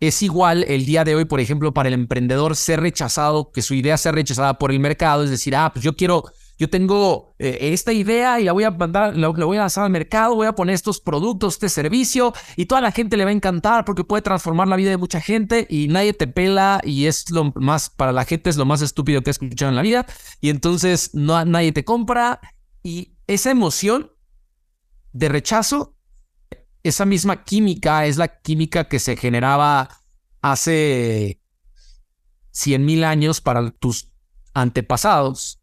[0.00, 3.74] es igual el día de hoy, por ejemplo, para el emprendedor ser rechazado, que su
[3.74, 6.24] idea sea rechazada por el mercado, es decir, ah, pues yo quiero
[6.56, 9.90] yo tengo eh, esta idea y la voy a mandar, la, voy a lanzar al
[9.90, 13.34] mercado, voy a poner estos productos, este servicio y toda la gente le va a
[13.34, 17.30] encantar porque puede transformar la vida de mucha gente y nadie te pela y es
[17.30, 20.06] lo más, para la gente es lo más estúpido que he escuchado en la vida.
[20.40, 22.40] Y entonces no, nadie te compra
[22.82, 24.12] y esa emoción
[25.12, 25.93] de rechazo,
[26.84, 29.88] esa misma química es la química que se generaba
[30.42, 31.40] hace
[32.52, 34.12] 100 mil años para tus
[34.52, 35.60] antepasados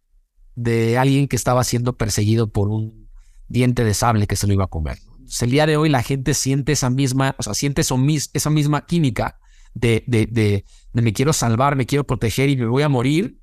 [0.56, 3.08] de alguien que estaba siendo perseguido por un
[3.48, 4.98] diente de sable que se lo iba a comer.
[5.42, 9.40] el día de hoy la gente siente esa misma, o sea, siente esa misma química
[9.76, 13.40] de, de, de, me quiero salvar, me quiero proteger y me voy a morir.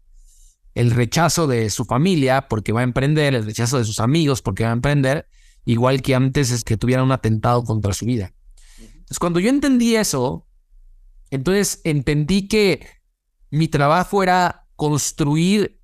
[0.74, 4.64] El rechazo de su familia porque va a emprender, el rechazo de sus amigos porque
[4.64, 5.28] va a emprender,
[5.72, 8.32] igual que antes es que tuviera un atentado contra su vida.
[8.78, 10.46] Entonces, cuando yo entendí eso,
[11.30, 12.86] entonces entendí que
[13.50, 15.80] mi trabajo era construir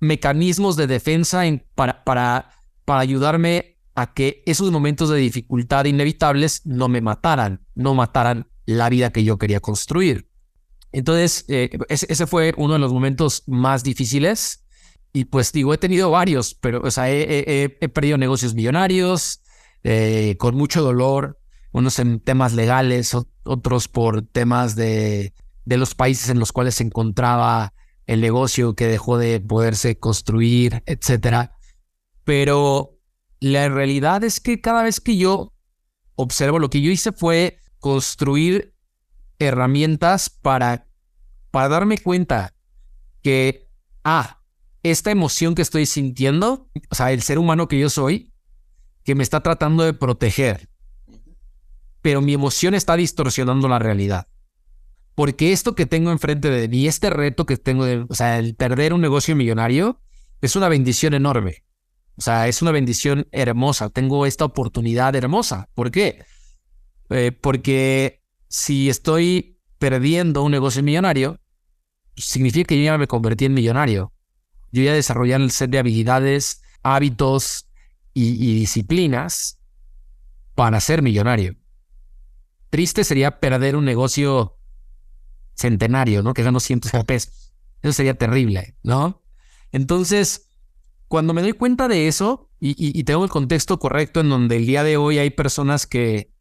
[0.00, 1.42] mecanismos de defensa
[1.74, 2.50] para, para,
[2.84, 8.88] para ayudarme a que esos momentos de dificultad inevitables no me mataran, no mataran la
[8.88, 10.30] vida que yo quería construir.
[10.92, 14.64] Entonces, eh, ese, fue uno de los momentos más difíciles.
[15.18, 19.42] Y pues digo, he tenido varios, pero o sea, he, perdido negocios millonarios
[19.82, 21.40] eh, con mucho dolor,
[21.72, 26.84] unos en temas legales, otros por temas de, de los países en los cuales se
[26.84, 27.74] encontraba
[28.06, 31.58] el negocio que dejó de poderse construir, etcétera.
[32.22, 33.00] Pero
[33.40, 35.52] la realidad es que cada vez que yo
[36.14, 38.72] observo, lo que yo hice fue construir
[39.40, 40.86] herramientas para,
[41.50, 42.54] para darme cuenta
[43.20, 43.68] que,
[44.04, 44.37] ah,
[44.90, 48.32] esta emoción que estoy sintiendo, o sea, el ser humano que yo soy,
[49.04, 50.68] que me está tratando de proteger,
[52.02, 54.28] pero mi emoción está distorsionando la realidad.
[55.14, 58.92] Porque esto que tengo enfrente de mí, este reto que tengo o sea, el perder
[58.94, 60.00] un negocio millonario,
[60.40, 61.64] es una bendición enorme.
[62.16, 63.90] O sea, es una bendición hermosa.
[63.90, 65.68] Tengo esta oportunidad hermosa.
[65.74, 66.24] ¿Por qué?
[67.10, 71.40] Eh, porque si estoy perdiendo un negocio millonario,
[72.16, 74.12] significa que yo ya me convertí en millonario.
[74.72, 77.68] Yo ya desarrollé el set de habilidades, hábitos
[78.14, 79.58] y, y disciplinas
[80.54, 81.56] para ser millonario.
[82.70, 84.58] Triste sería perder un negocio
[85.54, 86.34] centenario, ¿no?
[86.34, 87.54] Que gano cientos de pesos.
[87.82, 89.22] Eso sería terrible, ¿no?
[89.72, 90.48] Entonces,
[91.08, 94.82] cuando me doy cuenta de eso y, tengo el contexto correcto en donde el día
[94.82, 96.32] de hoy hay personas que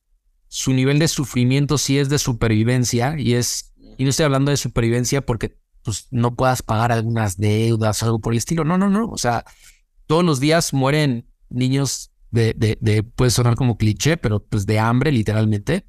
[0.47, 4.57] su nivel de sufrimiento sí es de supervivencia y es, y no estoy hablando de
[4.57, 8.65] supervivencia porque pues, no puedas pagar algunas deudas o algo por el estilo.
[8.65, 9.07] No, no, no.
[9.07, 9.45] O sea,
[10.05, 14.79] todos los días mueren niños de, de, de puede sonar como cliché, pero pues de
[14.79, 15.87] hambre literalmente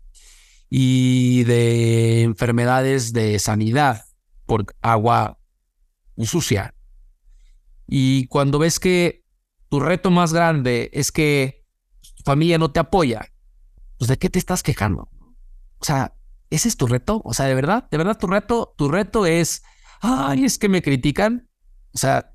[0.70, 4.04] y de enfermedades de sanidad
[4.46, 5.40] por agua
[6.24, 6.76] sucia.
[7.88, 9.24] Y cuando ves que
[9.68, 11.66] tu reto más grande es que
[12.18, 13.32] tu familia no te apoya,
[13.98, 15.10] pues ¿de qué te estás quejando?
[15.80, 16.14] O sea,
[16.50, 17.20] ¿ese es tu reto?
[17.24, 17.88] O sea, ¿de verdad?
[17.90, 18.74] ¿De verdad tu reto?
[18.78, 19.64] Tu reto es,
[20.00, 21.48] ay, es que me critican.
[21.94, 22.34] O sea,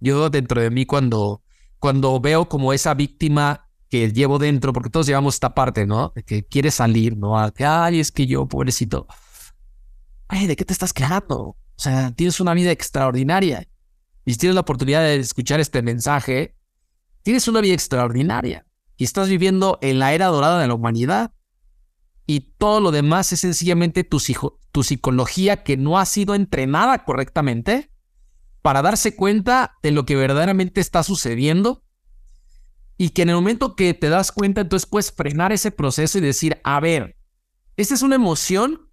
[0.00, 1.42] yo dentro de mí cuando,
[1.78, 6.12] cuando veo como esa víctima que llevo dentro, porque todos llevamos esta parte, ¿no?
[6.14, 7.38] De que quieres salir, ¿no?
[7.38, 9.06] ay, es que yo, pobrecito.
[10.28, 11.38] Ay, ¿de qué te estás quejando?
[11.38, 13.66] O sea, tienes una vida extraordinaria.
[14.24, 16.54] Y si tienes la oportunidad de escuchar este mensaje,
[17.22, 18.66] tienes una vida extraordinaria.
[18.96, 21.32] Y estás viviendo en la era dorada de la humanidad.
[22.26, 24.20] Y todo lo demás es sencillamente tu,
[24.78, 27.90] tu psicología que no ha sido entrenada correctamente
[28.62, 31.82] para darse cuenta de lo que verdaderamente está sucediendo
[32.96, 36.20] y que en el momento que te das cuenta, entonces puedes frenar ese proceso y
[36.20, 37.16] decir, a ver,
[37.76, 38.88] esta es una emoción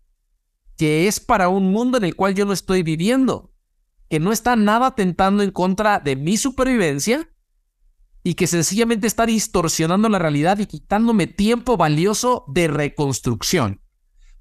[0.76, 3.54] que es para un mundo en el cual yo no estoy viviendo,
[4.10, 7.30] que no está nada tentando en contra de mi supervivencia
[8.24, 13.85] y que sencillamente está distorsionando la realidad y quitándome tiempo valioso de reconstrucción.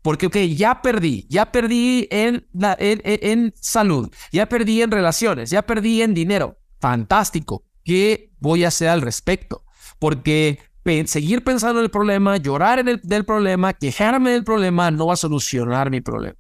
[0.05, 5.62] Porque, ok, ya perdí, ya perdí en, en, en salud, ya perdí en relaciones, ya
[5.62, 6.59] perdí en dinero.
[6.79, 7.64] Fantástico.
[7.85, 9.64] ¿Qué voy a hacer al respecto?
[9.99, 10.59] Porque
[11.07, 15.14] seguir pensando en el problema, llorar en el del problema, quejarme del problema, no va
[15.14, 16.37] a solucionar mi problema.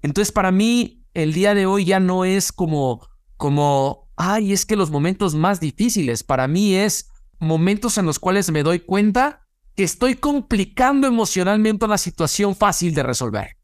[0.00, 4.76] Entonces, para mí, el día de hoy ya no es como, como, ay, es que
[4.76, 9.43] los momentos más difíciles, para mí es momentos en los cuales me doy cuenta
[9.76, 13.56] que estoy complicando emocionalmente una situación fácil de resolver.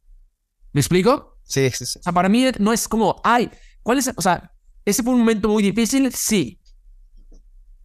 [0.72, 1.38] ¿Me explico?
[1.44, 1.98] Sí, sí, sí.
[1.98, 3.50] O sea, para mí no es como, ay,
[3.82, 4.10] ¿cuál es?
[4.16, 4.52] O sea,
[4.84, 6.60] ese fue un momento muy difícil, sí.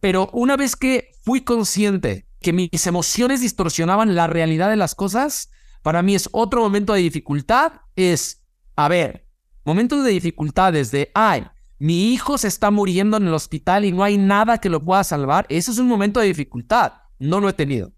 [0.00, 5.50] Pero una vez que fui consciente que mis emociones distorsionaban la realidad de las cosas,
[5.82, 8.44] para mí es otro momento de dificultad, es,
[8.76, 9.26] a ver,
[9.64, 11.46] momentos de dificultades de, ay,
[11.78, 15.04] mi hijo se está muriendo en el hospital y no hay nada que lo pueda
[15.04, 16.92] salvar, eso es un momento de dificultad.
[17.18, 17.92] No lo he tenido.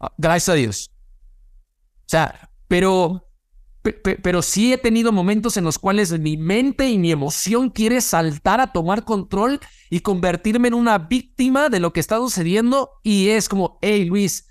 [0.00, 0.90] Ah, gracias a Dios.
[2.00, 3.28] O sea, pero
[4.22, 8.60] pero sí he tenido momentos en los cuales mi mente y mi emoción quiere saltar
[8.60, 13.48] a tomar control y convertirme en una víctima de lo que está sucediendo y es
[13.48, 14.48] como, hey Luis,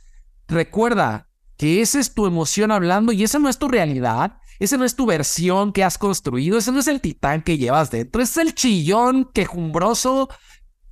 [0.48, 4.86] recuerda que esa es tu emoción hablando y esa no es tu realidad, esa no
[4.86, 8.38] es tu versión que has construido, ese no es el titán que llevas dentro, es
[8.38, 10.30] el chillón quejumbroso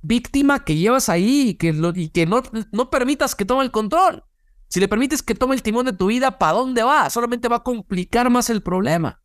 [0.02, 4.22] víctima que llevas ahí y que, no permitas que tome el control.
[4.68, 7.08] Si le permites que tome el timón de tu vida, ¿para dónde va?
[7.10, 9.22] Solamente va a complicar más el problema.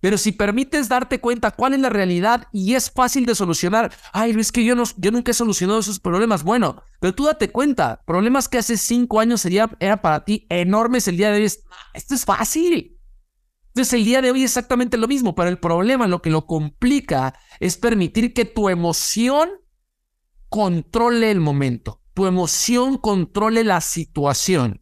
[0.00, 4.32] Pero si permites darte cuenta cuál es la realidad y es fácil de solucionar, ay,
[4.32, 6.44] Luis, que yo, no, yo nunca he solucionado esos problemas.
[6.44, 11.08] Bueno, pero tú date cuenta, problemas que hace cinco años sería, era para ti enormes,
[11.08, 11.64] el día de hoy es,
[11.94, 13.00] esto es fácil.
[13.68, 16.46] Entonces el día de hoy es exactamente lo mismo, pero el problema, lo que lo
[16.46, 19.50] complica, es permitir que tu emoción
[20.48, 24.80] controle el momento tu emoción controle la situación.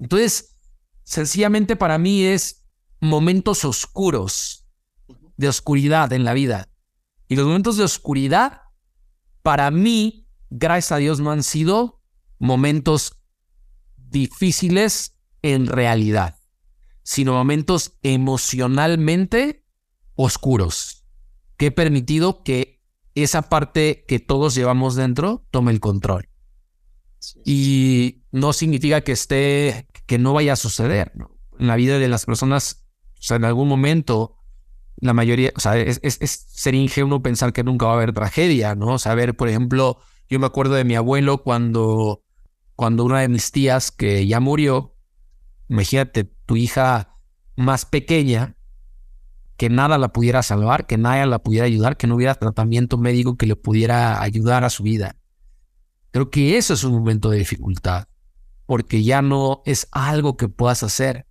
[0.00, 0.58] Entonces,
[1.04, 2.66] sencillamente para mí es
[3.00, 4.66] momentos oscuros,
[5.36, 6.68] de oscuridad en la vida.
[7.28, 8.62] Y los momentos de oscuridad,
[9.44, 12.02] para mí, gracias a Dios, no han sido
[12.40, 13.12] momentos
[13.96, 16.40] difíciles en realidad,
[17.04, 19.64] sino momentos emocionalmente
[20.16, 21.06] oscuros,
[21.56, 22.75] que he permitido que
[23.22, 26.28] esa parte que todos llevamos dentro tome el control.
[27.44, 31.12] Y no significa que esté, que no vaya a suceder.
[31.58, 32.86] En la vida de las personas,
[33.18, 34.36] o sea, en algún momento,
[34.96, 38.74] la mayoría, o sea, es, es, ser ingenuo pensar que nunca va a haber tragedia,
[38.74, 38.94] ¿no?
[38.94, 39.98] O ver, por ejemplo,
[40.28, 42.22] yo me acuerdo de mi abuelo cuando,
[42.74, 44.94] cuando una de mis tías que ya murió,
[45.68, 47.18] imagínate, tu hija
[47.56, 48.55] más pequeña,
[49.56, 53.36] que nada la pudiera salvar, que nadie la pudiera ayudar, que no hubiera tratamiento médico
[53.36, 55.16] que le pudiera ayudar a su vida.
[56.10, 58.08] Creo que eso es un momento de dificultad,
[58.66, 61.26] porque ya no es algo que puedas hacer.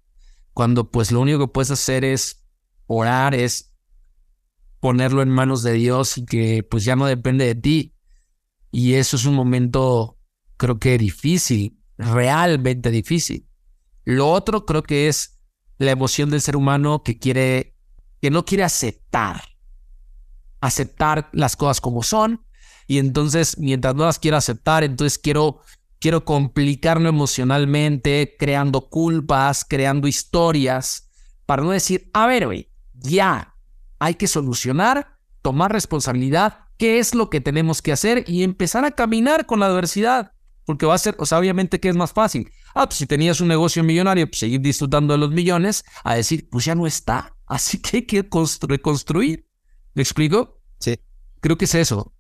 [0.54, 2.46] Cuando pues lo único que puedes hacer es
[2.88, 3.74] orar, es
[4.80, 7.96] ponerlo en manos de Dios y que pues ya no depende de ti.
[8.72, 10.18] Y eso es un momento,
[10.58, 13.48] creo que difícil, realmente difícil.
[14.04, 15.40] Lo otro creo que es
[15.78, 17.75] la emoción del ser humano que quiere
[18.22, 19.44] que no quiere aceptar,
[20.62, 22.46] aceptar las cosas como son.
[22.88, 25.62] Y entonces, mientras no las quiero aceptar, entonces quiero,
[26.00, 31.10] quiero complicarlo emocionalmente, creando culpas, creando historias,
[31.46, 33.56] para no decir, a ver, güey, ya,
[34.00, 38.92] hay que solucionar, tomar responsabilidad, qué es lo que tenemos que hacer y empezar a
[38.92, 40.32] caminar con la adversidad.
[40.66, 42.52] Porque va a ser, o sea, obviamente que es más fácil.
[42.74, 46.50] Ah, pues si tenías un negocio millonario, pues seguir disfrutando de los millones, a decir,
[46.50, 47.35] pues ya no está.
[47.46, 48.28] Así que hay que
[48.68, 49.48] reconstruir.
[49.94, 50.62] ¿Me explico?
[50.80, 51.00] Sí.
[51.40, 52.14] Creo que es eso.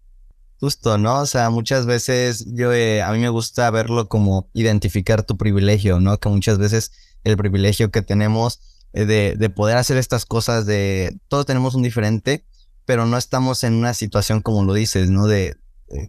[0.59, 1.21] Justo, ¿no?
[1.21, 5.99] O sea, muchas veces yo, eh, a mí me gusta verlo como identificar tu privilegio,
[5.99, 6.17] ¿no?
[6.19, 6.91] Que muchas veces
[7.23, 8.61] el privilegio que tenemos
[8.93, 12.45] eh, de, de poder hacer estas cosas, de todos tenemos un diferente,
[12.85, 15.27] pero no estamos en una situación como lo dices, ¿no?
[15.27, 15.57] De,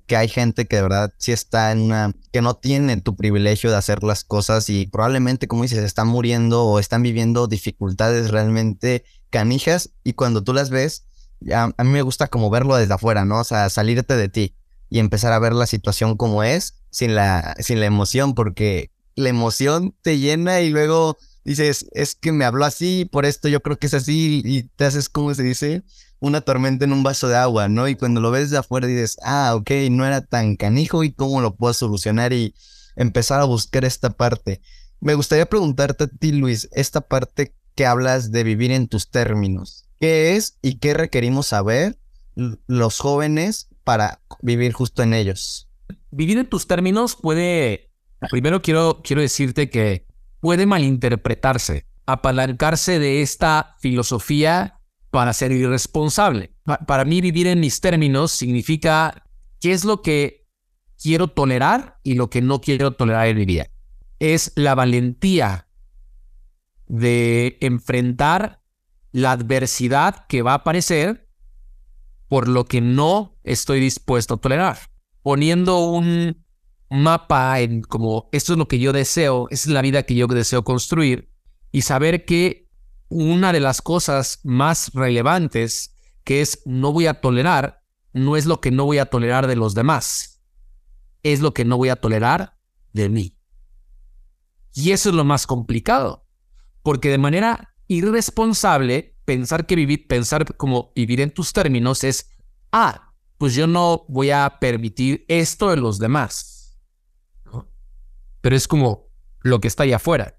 [0.07, 3.71] que hay gente que de verdad sí está en una, que no tiene tu privilegio
[3.71, 9.05] de hacer las cosas y probablemente, como dices, están muriendo o están viviendo dificultades realmente
[9.31, 11.05] canijas y cuando tú las ves,
[11.53, 13.41] a, a mí me gusta como verlo desde afuera, ¿no?
[13.41, 14.57] O sea, salirte de ti
[14.89, 19.29] y empezar a ver la situación como es sin la, sin la emoción, porque la
[19.29, 23.79] emoción te llena y luego dices, es que me habló así, por esto yo creo
[23.79, 25.83] que es así y te haces, como se dice?
[26.21, 27.89] Una tormenta en un vaso de agua, ¿no?
[27.89, 31.41] Y cuando lo ves de afuera dices, ah, ok, no era tan canijo y cómo
[31.41, 32.55] lo puedo solucionar y
[32.97, 34.61] empezar a buscar esta parte.
[35.01, 39.85] Me gustaría preguntarte a ti, Luis, esta parte que hablas de vivir en tus términos.
[40.01, 41.99] ¿Qué es y qué requerimos saber
[42.35, 45.69] los jóvenes para vivir justo en ellos?
[46.11, 47.91] Vivir en tus términos puede,
[48.31, 50.07] primero quiero, quiero decirte que
[50.41, 54.76] puede malinterpretarse, apalancarse de esta filosofía
[55.17, 56.53] para ser irresponsable.
[56.87, 59.25] Para mí vivir en mis términos significa
[59.63, 60.47] qué es lo que
[61.03, 63.69] quiero tolerar y lo que no quiero tolerar en mi vida.
[64.19, 65.69] Es la valentía
[66.87, 68.61] de enfrentar
[69.11, 71.31] la adversidad que va a aparecer
[72.29, 74.77] por lo que no estoy dispuesto a tolerar.
[75.23, 76.45] Poniendo un
[76.91, 80.27] mapa en como esto es lo que yo deseo, esa es la vida que yo
[80.27, 81.31] deseo construir
[81.73, 82.66] y saber que
[83.09, 85.95] una de las cosas más relevantes
[86.25, 87.83] que es no voy a tolerar,
[88.13, 90.43] no es lo que no voy a tolerar de los demás,
[91.23, 92.59] es lo que no voy a tolerar
[92.93, 93.39] de mí.
[94.73, 96.27] Y eso es lo más complicado,
[96.83, 102.31] porque de manera irresponsable, pensar que vivir, pensar como vivir en tus términos es,
[102.73, 106.79] ah, pues yo no voy a permitir esto de los demás.
[108.41, 109.09] Pero es como
[109.41, 110.39] lo que está allá afuera.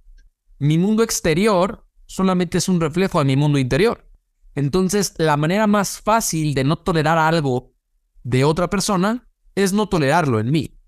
[0.60, 4.10] Mi mundo exterior solamente es un reflejo de mi mundo interior.
[4.56, 7.74] Entonces, la manera más fácil de no tolerar algo
[8.24, 10.80] de otra persona es no tolerarlo en mí.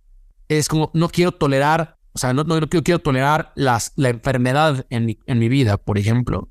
[0.48, 5.38] Es como, no quiero tolerar, o sea, no, quiero, tolerar la enfermedad en mi, en
[5.38, 6.50] mi vida, por ejemplo.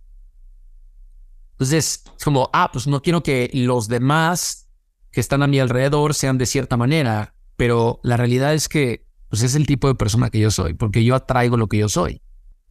[1.52, 4.70] Entonces, es como, ah, pues no quiero que los demás
[5.10, 9.42] que están a mi alrededor sean de cierta manera, pero la realidad es que pues
[9.42, 12.22] es el tipo de persona que yo soy, porque yo atraigo lo que yo soy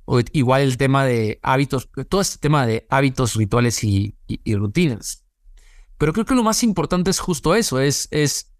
[0.09, 4.15] o igual el tema de hábitos, todo este tema de hábitos, rituales y,
[4.55, 5.25] rutinas.
[5.97, 8.55] Pero creo que lo más importante es justo eso, es, es,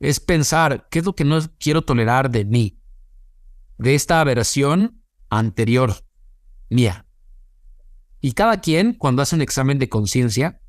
[0.00, 2.78] es pensar qué es lo que no quiero tolerar de mí,
[3.78, 5.94] de esta versión anterior
[6.68, 7.06] mía.
[8.20, 10.60] Y cada quien, cuando hace un examen de conciencia,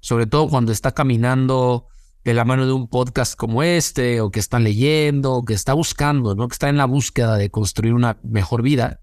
[0.00, 1.86] sobre todo cuando está caminando
[2.24, 5.72] de la mano de un podcast como este, o que está leyendo, o que está
[5.72, 6.48] buscando, ¿no?
[6.48, 9.02] Que está en la búsqueda de construir una mejor vida,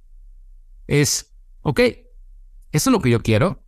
[0.88, 1.79] es, ok,
[2.71, 3.63] eso es lo que yo quiero.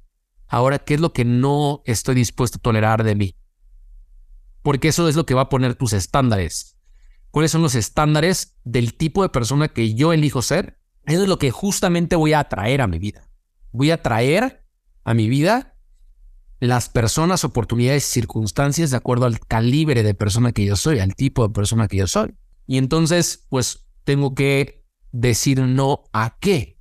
[0.48, 3.36] Ahora, ¿qué es lo que no estoy dispuesto a tolerar de mí?
[4.62, 6.78] Porque eso es lo que va a poner tus estándares.
[7.32, 10.80] ¿Cuáles son los estándares del tipo de persona que yo elijo ser?
[11.06, 13.30] Eso es lo que justamente voy a atraer a mi vida.
[13.72, 14.66] Voy a traer
[15.04, 15.78] a mi vida
[16.60, 21.48] las personas, oportunidades, circunstancias de acuerdo al calibre de persona que yo soy, al tipo
[21.48, 22.36] de persona que yo soy.
[22.66, 26.77] Y entonces, pues tengo que decir no a qué,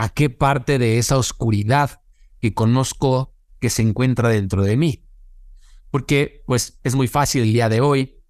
[0.00, 2.00] a qué parte de esa oscuridad
[2.40, 5.04] que conozco que se encuentra dentro de mí.
[5.90, 8.22] Porque, pues, es muy fácil el día de hoy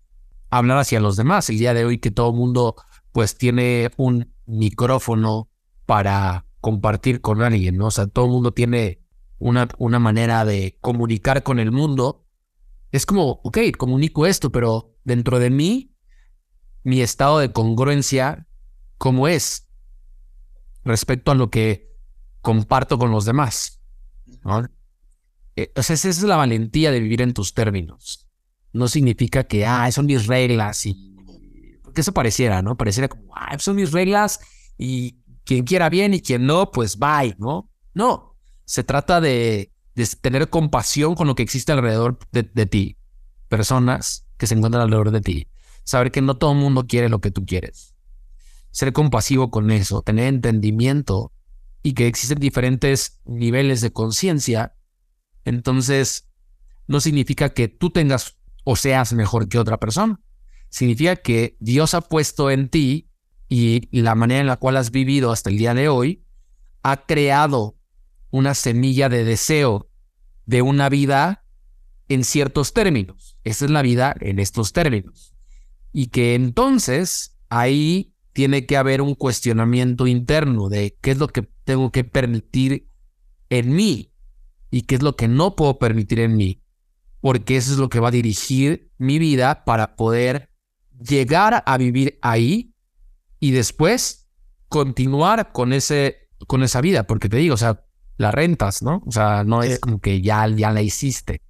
[0.51, 1.49] hablar hacia los demás.
[1.49, 2.75] El día de hoy que todo el mundo,
[3.13, 5.49] pues, tiene un micrófono
[5.87, 7.87] para compartir con alguien, ¿no?
[7.87, 9.05] O sea, todo el mundo tiene
[9.39, 12.27] una, una manera de comunicar con el mundo,
[12.91, 15.95] es como, ok, comunico esto, pero dentro de mí,
[16.83, 18.49] mi estado de congruencia,
[18.99, 19.70] ¿cómo es?
[20.85, 21.91] Respecto a lo que
[22.41, 23.81] comparto con los demás.
[25.57, 28.29] Eh, o sea, esa es la valentía de vivir en tus términos.
[28.73, 31.17] No significa que, ah, son mis reglas y...
[31.83, 32.77] Porque eso pareciera, ¿no?
[32.77, 34.41] Pareciera como, ah, son mis reglas
[34.79, 37.69] y quien quiera bien y quien no, pues bye, ¿no?
[37.93, 39.73] No, se trata de,
[40.21, 42.97] tener compasión con lo que existe alrededor de, ti,
[43.49, 45.49] personas que se encuentran alrededor de ti,
[45.83, 47.90] saber que no todo el mundo quiere lo que tú quieres,
[48.71, 51.33] ser compasivo con eso, tener entendimiento
[51.83, 54.77] y que existen diferentes niveles de conciencia,
[55.45, 56.29] entonces
[56.87, 60.21] no significa que tú tengas o seas mejor que otra persona,
[60.69, 63.09] significa que Dios ha puesto en ti
[63.49, 66.25] y la manera en la cual has vivido hasta el día de hoy
[66.83, 67.77] ha creado
[68.31, 69.91] una semilla de deseo
[70.47, 71.45] de una vida
[72.09, 73.39] en ciertos términos.
[73.45, 75.35] Esa es la vida en estos términos.
[75.93, 81.49] Y que entonces ahí tiene que haber un cuestionamiento interno de qué es lo que
[81.65, 82.89] tengo que permitir
[83.49, 84.13] en mí
[84.71, 86.63] y qué es lo que no puedo permitir en mí.
[87.21, 90.51] Porque eso es lo que va a dirigir mi vida para poder
[90.99, 92.75] llegar a vivir ahí
[93.41, 94.29] y después
[94.69, 97.07] continuar con, ese, con esa vida.
[97.07, 97.85] Porque te digo, o sea,
[98.17, 99.03] la rentas, ¿no?
[99.07, 101.43] O sea, no es como que ya, ya la hiciste.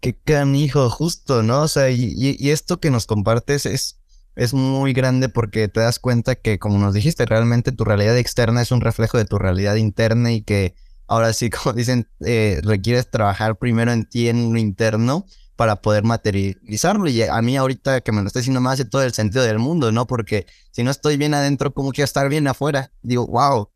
[0.00, 0.16] Qué
[0.54, 1.62] hijo, justo, ¿no?
[1.62, 3.97] O sea, y, esto que nos compartes es,
[4.38, 8.62] es muy grande porque te das cuenta que, como nos dijiste, realmente tu realidad externa
[8.62, 10.74] es un reflejo de tu realidad interna y que
[11.06, 15.26] ahora sí, como dicen, eh, requieres trabajar primero en ti, en lo interno,
[15.56, 17.08] para poder materializarlo.
[17.08, 19.58] Y a mí ahorita que me lo estoy diciendo más hace todo el sentido del
[19.58, 20.06] mundo, ¿no?
[20.06, 22.92] Porque si no estoy bien adentro, ¿cómo quiero estar bien afuera?
[23.02, 23.70] Digo, wow.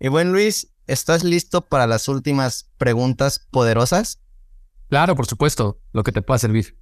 [0.00, 4.20] Y bueno, Luis, ¿Estás listo para las últimas preguntas poderosas?
[4.88, 6.81] Claro, por supuesto, lo que te pueda servir.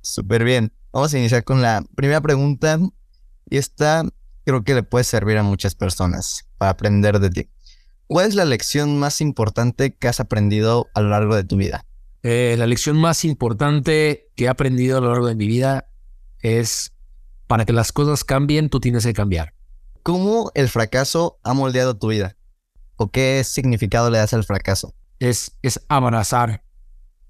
[0.00, 0.72] Súper bien.
[0.92, 2.78] Vamos a iniciar con la primera pregunta.
[3.48, 4.04] Y esta
[4.44, 7.50] creo que le puede servir a muchas personas para aprender de ti.
[8.06, 11.84] ¿Cuál es la lección más importante que has aprendido a lo largo de tu vida?
[12.22, 15.86] Eh, la lección más importante que he aprendido a lo largo de mi vida
[16.40, 16.92] es
[17.46, 19.54] para que las cosas cambien, tú tienes que cambiar.
[20.02, 22.36] ¿Cómo el fracaso ha moldeado tu vida?
[22.96, 24.94] ¿O qué significado le das al fracaso?
[25.18, 26.62] Es, es abrazar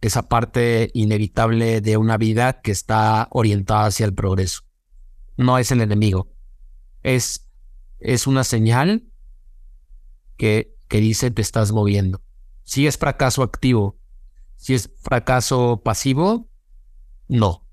[0.01, 4.63] esa parte inevitable de una vida que está orientada hacia el progreso.
[5.37, 6.33] No es el enemigo.
[7.03, 7.49] Es,
[7.99, 9.05] es una señal
[10.37, 12.23] que, que dice te estás moviendo.
[12.63, 13.99] Si es fracaso activo,
[14.57, 16.49] si es fracaso pasivo,
[17.29, 17.49] no.
[17.49, 17.67] O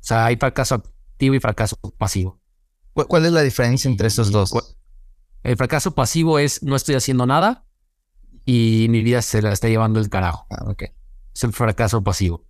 [0.00, 2.40] sea, hay fracaso activo y fracaso pasivo.
[2.92, 4.52] ¿Cuál es la diferencia entre esos dos?
[5.42, 7.66] El fracaso pasivo es no estoy haciendo nada
[8.44, 10.46] y mi vida se la está llevando el carajo.
[10.50, 10.95] Ah, okay.
[11.36, 12.46] Es el fracaso pasivo.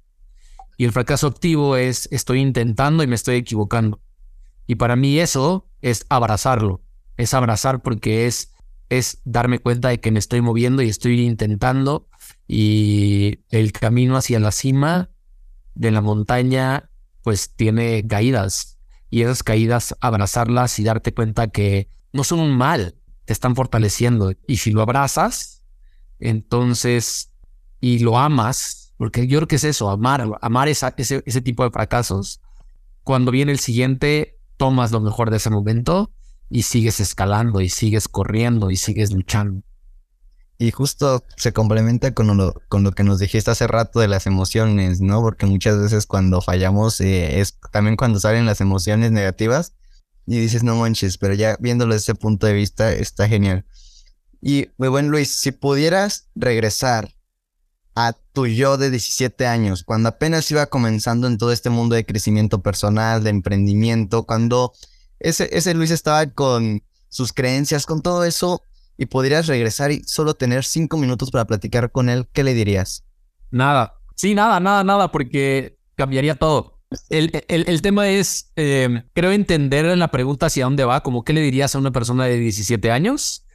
[0.77, 4.01] Y el fracaso activo es estoy intentando y me estoy equivocando.
[4.69, 6.85] Y para mí eso es abrazarlo.
[7.17, 8.53] Es abrazar porque es,
[8.89, 12.09] es darme cuenta de que me estoy moviendo y estoy intentando
[12.47, 15.11] y el camino hacia la cima
[15.75, 16.89] de la montaña
[17.25, 18.79] pues tiene caídas
[19.11, 24.33] y esas caídas abrazarlas y darte cuenta que no son un mal, te están fortaleciendo.
[24.47, 25.65] Y si lo abrazas,
[26.21, 27.33] entonces,
[27.87, 31.71] y lo amas, porque yo creo que es eso, amar, amar ese, ese tipo de
[31.71, 32.41] fracasos.
[33.05, 36.11] Cuando viene el siguiente, tomas lo mejor de ese momento
[36.51, 39.63] y sigues escalando y sigues corriendo y sigues luchando.
[40.59, 44.27] Y justo se complementa con lo, con lo que nos dijiste hace rato de las
[44.27, 45.21] emociones, ¿no?
[45.21, 49.75] Porque muchas veces cuando fallamos eh, es también cuando salen las emociones negativas
[50.27, 53.65] y dices, no manches, pero ya viéndolo desde ese punto de vista está genial.
[54.43, 57.16] Y muy buen Luis, si pudieras regresar
[58.37, 62.61] tu yo de 17 años, cuando apenas iba comenzando en todo este mundo de crecimiento
[62.61, 64.75] personal, de emprendimiento, cuando
[65.19, 68.61] ese, ese Luis estaba con sus creencias, con todo eso,
[68.99, 73.05] y podrías regresar y solo tener cinco minutos para platicar con él, ¿qué le dirías?
[73.51, 73.95] Nada.
[74.17, 76.79] Sí, nada, nada, nada, porque cambiaría todo.
[77.09, 81.41] El, el, tema es, eh, creo entender la pregunta hacia dónde va, como qué le
[81.41, 83.47] dirías a una persona de 17 años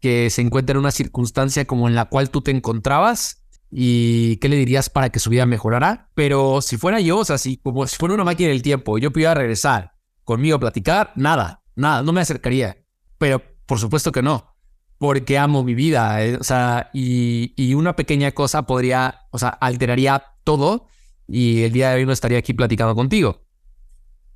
[0.00, 3.43] que se encuentra en una circunstancia como en la cual tú te encontrabas
[3.76, 6.10] y qué le dirías para que su vida mejorara.
[6.14, 9.10] Pero si fuera yo, o sea, si, como si fuera una máquina del tiempo, yo
[9.10, 12.78] pudiera regresar conmigo a platicar, nada, nada, no me acercaría.
[13.18, 14.54] Pero por supuesto que no,
[14.98, 19.48] porque amo mi vida, eh, o sea, y, y una pequeña cosa podría, o sea,
[19.48, 20.86] alteraría todo
[21.26, 23.42] y el día de hoy no estaría aquí platicando contigo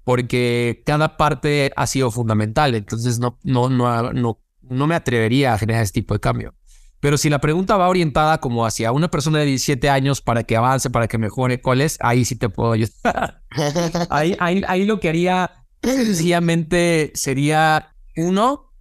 [0.04, 5.58] porque cada parte ha sido fundamental, entonces no, no, no, no no me atrevería a
[5.58, 6.54] generar ese tipo de cambio.
[7.00, 10.56] Pero si la pregunta va orientada como hacia una persona de 17 años para que
[10.56, 11.96] avance, para que mejore, ¿cuál es?
[12.00, 13.42] Ahí sí te puedo ayudar.
[14.10, 18.72] ahí, ahí, ahí lo que haría sencillamente sería, uno,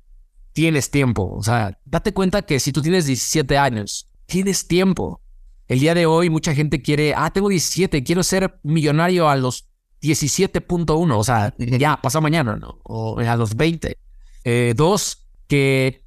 [0.53, 1.31] tienes tiempo.
[1.35, 5.21] O sea, date cuenta que si tú tienes 17 años, tienes tiempo.
[5.67, 9.69] El día de hoy mucha gente quiere, ah, tengo 17, quiero ser millonario a los
[10.01, 12.79] 17.1, o sea, ya, pasa mañana, ¿no?
[12.83, 13.97] O a los 20.
[14.45, 16.06] Eh, dos, que,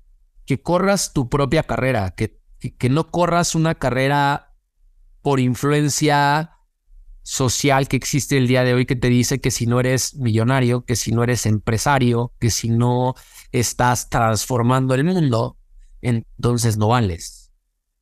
[0.51, 2.41] que corras tu propia carrera, que,
[2.77, 4.57] que, no corras una carrera
[5.23, 6.57] por influencia
[7.23, 10.85] social que existe el día de hoy que te dice que si no eres millonario,
[10.85, 13.15] que si no eres empresario, que si no
[13.53, 15.57] estás transformando el mundo,
[16.03, 17.53] entonces no vales.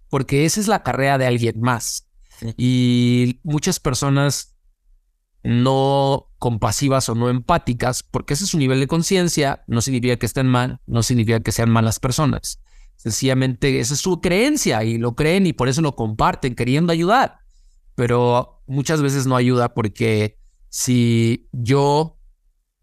[0.08, 2.08] Porque esa es la carrera de alguien más.
[2.56, 4.56] Y muchas personas
[5.42, 10.26] no compasivas o no empáticas, porque ese es su nivel de conciencia, no significa que
[10.26, 12.60] estén mal, no significa que sean malas personas.
[12.96, 17.38] Sencillamente esa es su creencia y lo creen y por eso lo comparten queriendo ayudar.
[17.94, 22.18] Pero muchas veces no ayuda porque si yo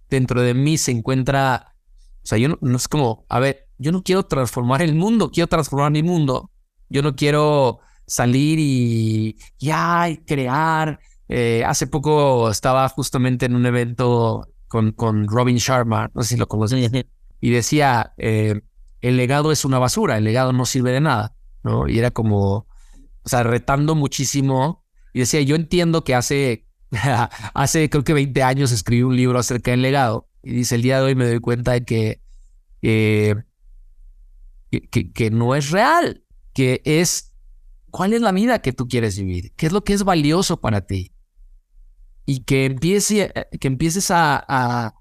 [0.10, 1.76] dentro de mí se encuentra,
[2.24, 5.48] o sea, yo no, es como, a ver, yo no quiero transformar el mundo, quiero
[5.48, 6.52] transformar mi mundo.
[6.90, 14.48] Yo no quiero salir y ya crear eh, hace poco estaba justamente en un evento
[14.68, 16.92] con, con Robin Sharma, no sé si lo conoces,
[17.42, 18.62] y decía, eh,
[19.02, 21.88] el legado es una basura, el legado no sirve de nada, ¿no?
[21.88, 22.68] Y era como, o
[23.26, 24.84] sea, retando muchísimo.
[25.14, 26.68] Y decía, yo entiendo que hace,
[27.54, 30.28] hace creo que 20 años escribí un libro acerca del legado.
[30.44, 32.22] Y dice, el día de hoy me doy cuenta de que,
[32.82, 33.44] que,
[35.14, 36.24] que no es real,
[36.54, 37.34] que es
[37.90, 40.82] cuál es la vida que tú quieres vivir, qué es lo que es valioso para
[40.82, 41.15] ti
[42.26, 42.76] y que,
[43.60, 44.96] que empieces a, a,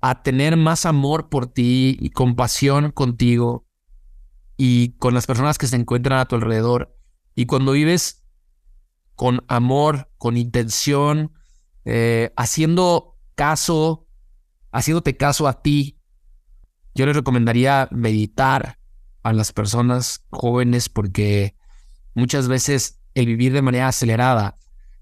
[0.00, 3.66] a tener más amor por ti y compasión contigo
[4.56, 6.96] y con las personas que se encuentran a tu alrededor.
[7.34, 8.22] Y cuando vives
[9.14, 11.32] con amor, con intención,
[11.84, 14.06] eh, haciendo caso,
[14.70, 15.98] haciéndote caso a ti,
[16.94, 18.78] yo les recomendaría meditar
[19.22, 21.56] a las personas jóvenes porque
[22.14, 24.58] muchas veces el vivir de manera acelerada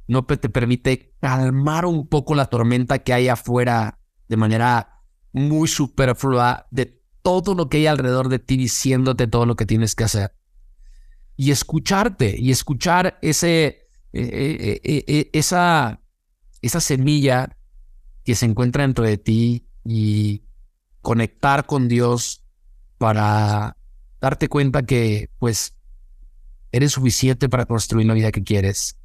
[0.08, 5.02] no te permite calmar un poco la tormenta que hay afuera de manera
[5.32, 9.94] muy superflua de todo lo que hay alrededor de ti diciéndote todo lo que tienes
[9.94, 10.34] que hacer.
[11.36, 16.00] Y escucharte y escuchar ese, eh, eh, eh, esa,
[16.62, 17.56] esa semilla
[18.24, 20.42] que se encuentra dentro de ti y
[21.02, 22.44] conectar con Dios
[22.96, 23.76] para
[24.22, 25.76] darte cuenta que pues
[26.72, 28.98] eres suficiente para construir la vida que quieres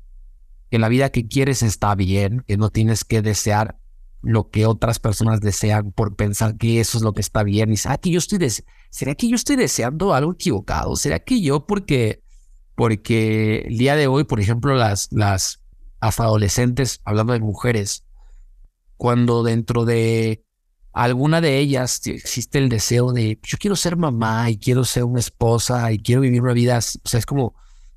[0.73, 3.77] que la vida que quieres está bien, que no tienes que desear
[4.23, 7.71] lo que otras personas desean por pensar que eso es lo que está bien.
[7.71, 8.39] Y ¿será que yo estoy,
[8.89, 10.95] ¿será que yo estoy deseando algo equivocado?
[10.95, 12.23] ¿Será que yo porque,
[12.73, 15.59] porque el día de hoy, por ejemplo, las, las
[15.99, 18.03] adolescentes, hablando de mujeres,
[18.97, 20.43] cuando dentro de
[20.91, 25.19] alguna de ellas existe el deseo de yo quiero ser mamá y quiero ser una
[25.19, 27.53] esposa y quiero vivir una vida, o sea, es como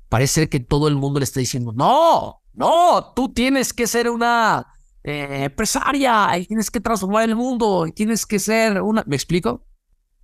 [0.09, 4.65] parece que todo el mundo le está diciendo, no, no, tú tienes que ser una
[5.03, 9.03] eh, empresaria y tienes que transformar el mundo y tienes que ser una...
[9.05, 9.67] ¿Me explico?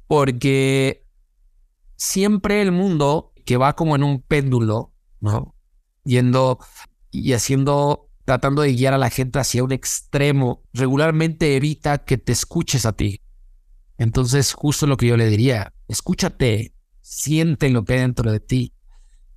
[0.07, 1.05] Porque
[1.95, 5.55] siempre el mundo que va como en un péndulo, ¿no?
[6.05, 6.57] Yendo
[7.11, 12.31] y haciendo, tratando de guiar a la gente hacia un extremo, regularmente evita que te
[12.31, 13.21] escuches a ti.
[13.99, 18.72] Entonces, justo lo que yo le diría, escúchate, siente lo que hay dentro de ti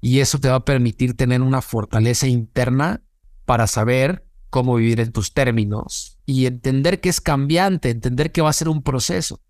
[0.07, 3.03] y eso te va a permitir tener una fortaleza interna
[3.45, 8.51] para saber cómo vivir en tus términos y entender que es cambiante, entender que va
[8.51, 9.41] a ser un proceso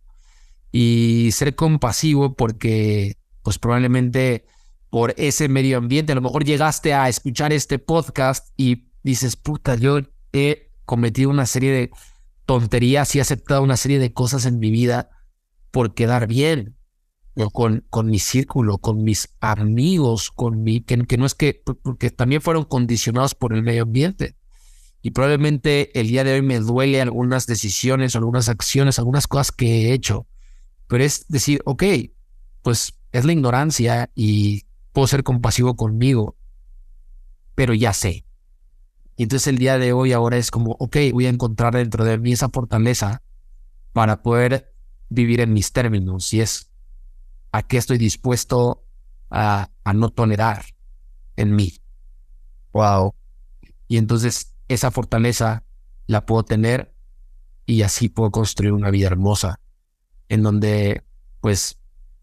[0.73, 4.47] y ser compasivo porque pues probablemente
[4.89, 6.13] por ese medio ambiente.
[6.13, 9.99] A lo mejor llegaste a escuchar este podcast y dices, puta, yo
[10.33, 11.91] he cometido una serie de
[12.47, 15.11] tonterías y he aceptado una serie de cosas en mi vida
[15.71, 16.79] por quedar bien,
[17.53, 22.11] con, con mi círculo, con mis amigos, con mi, que, que no es que, porque
[22.11, 24.37] también fueron condicionados por el medio ambiente.
[25.03, 29.67] Y probablemente el día de hoy me duele algunas decisiones, algunas acciones, algunas cosas que
[29.67, 30.27] he hecho.
[30.89, 31.85] Pero es decir, ok,
[32.63, 36.37] pues es la ignorancia y puedo ser compasivo conmigo,
[37.55, 38.25] pero ya sé.
[39.17, 42.19] Y entonces el día de hoy ahora es como, ok, voy a encontrar dentro de
[42.19, 43.23] mí esa fortaleza
[43.93, 44.75] para poder
[45.09, 46.33] vivir en mis términos.
[46.33, 46.73] Y es
[47.53, 48.85] a qué estoy dispuesto
[49.31, 50.65] a, a no tolerar
[51.37, 51.75] en mí.
[52.73, 53.15] Wow.
[53.89, 55.65] Y entonces esa fortaleza
[56.07, 56.95] la puedo tener
[57.67, 59.61] y así puedo construir una vida hermosa
[60.29, 61.05] en donde
[61.41, 61.79] pues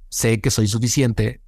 [0.09, 1.41] sé que soy suficiente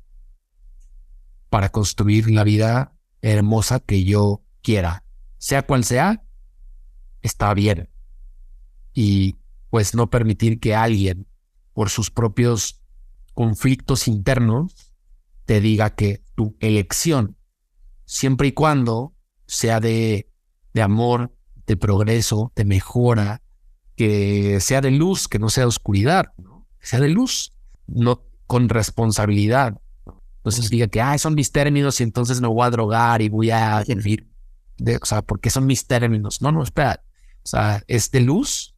[1.49, 5.03] para construir la vida hermosa que yo quiera.
[5.37, 6.23] Sea cual sea,
[7.21, 7.89] está bien.
[8.93, 9.37] Y
[9.69, 11.27] pues no permitir que alguien,
[11.73, 12.81] por sus propios
[13.35, 14.73] conflictos internos,
[15.45, 17.37] te diga que tu elección,
[18.05, 19.13] siempre y cuando
[19.45, 20.31] sea de
[20.75, 21.33] de amor,
[21.65, 23.41] de progreso, de mejora,
[23.95, 26.25] que sea de luz, que no sea de oscuridad,
[26.81, 27.53] sea de luz,
[27.87, 29.79] no con responsabilidad.
[30.35, 33.51] Entonces diga que, ah, son mis términos y entonces me voy a drogar y voy
[33.51, 34.29] a servir.
[35.01, 36.41] o sea, porque son mis términos.
[36.41, 37.01] No, no, espera.
[37.37, 38.74] O sea, ¿es de luz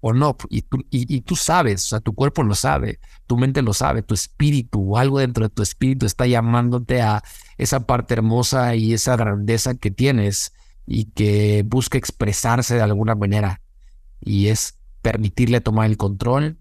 [0.00, 0.36] o no?
[0.48, 4.02] Y tú, y, tú sabes, o sea, tu cuerpo lo sabe, tu mente lo sabe,
[4.02, 7.22] tu espíritu, algo dentro de tu espíritu está llamándote a
[7.56, 10.52] esa parte hermosa y esa grandeza que tienes
[10.86, 13.60] y que busca expresarse de alguna manera.
[14.20, 16.58] Y es permitirle tomar el control,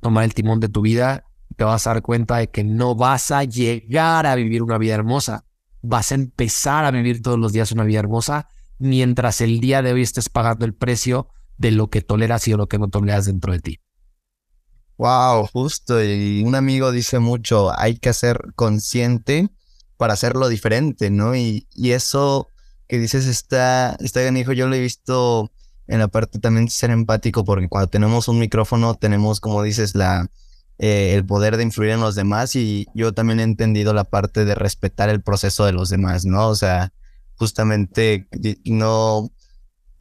[0.00, 1.24] tomar el timón de tu vida.
[1.56, 4.94] Te vas a dar cuenta de que no vas a llegar a vivir una vida
[4.94, 5.44] hermosa.
[5.82, 8.48] Vas a empezar a vivir todos los días una vida hermosa
[8.82, 11.28] mientras el día de hoy estés pagando el precio
[11.62, 13.80] de lo que toleras y de lo que no toleras dentro de ti.
[14.98, 16.02] Wow, justo.
[16.02, 19.48] Y un amigo dice mucho, hay que ser consciente
[19.96, 21.36] para hacerlo diferente, ¿no?
[21.36, 22.48] Y, y eso
[22.88, 24.52] que dices está, está bien, hijo.
[24.52, 25.52] Yo lo he visto
[25.86, 30.28] en la parte también ser empático, porque cuando tenemos un micrófono, tenemos, como dices, la,
[30.78, 32.56] eh, el poder de influir en los demás.
[32.56, 36.48] Y yo también he entendido la parte de respetar el proceso de los demás, ¿no?
[36.48, 36.92] O sea,
[37.36, 38.26] justamente
[38.64, 39.30] no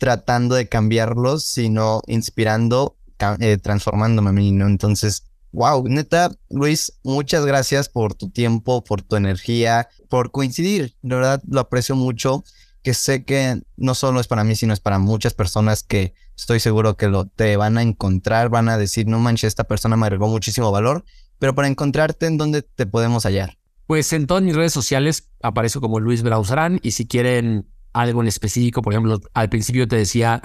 [0.02, 2.98] tratando de cambiarlos, sino inspirando,
[3.40, 4.66] eh, transformándome a mí, ¿no?
[4.66, 10.96] Entonces, wow, neta, Luis, muchas gracias por tu tiempo, por tu energía, por coincidir.
[11.04, 12.44] De verdad, lo aprecio mucho
[12.82, 16.60] que sé que no solo es para mí, sino es para muchas personas que estoy
[16.60, 20.08] seguro que lo, te van a encontrar, van a decir, no manches, esta persona me
[20.08, 21.06] agregó muchísimo valor,
[21.38, 23.56] pero para encontrarte, ¿en dónde te podemos hallar?
[23.86, 28.28] Pues en todas mis redes sociales aparezco como Luis Brausarán y si quieren algo en
[28.28, 30.42] específico, por ejemplo, al principio te decía,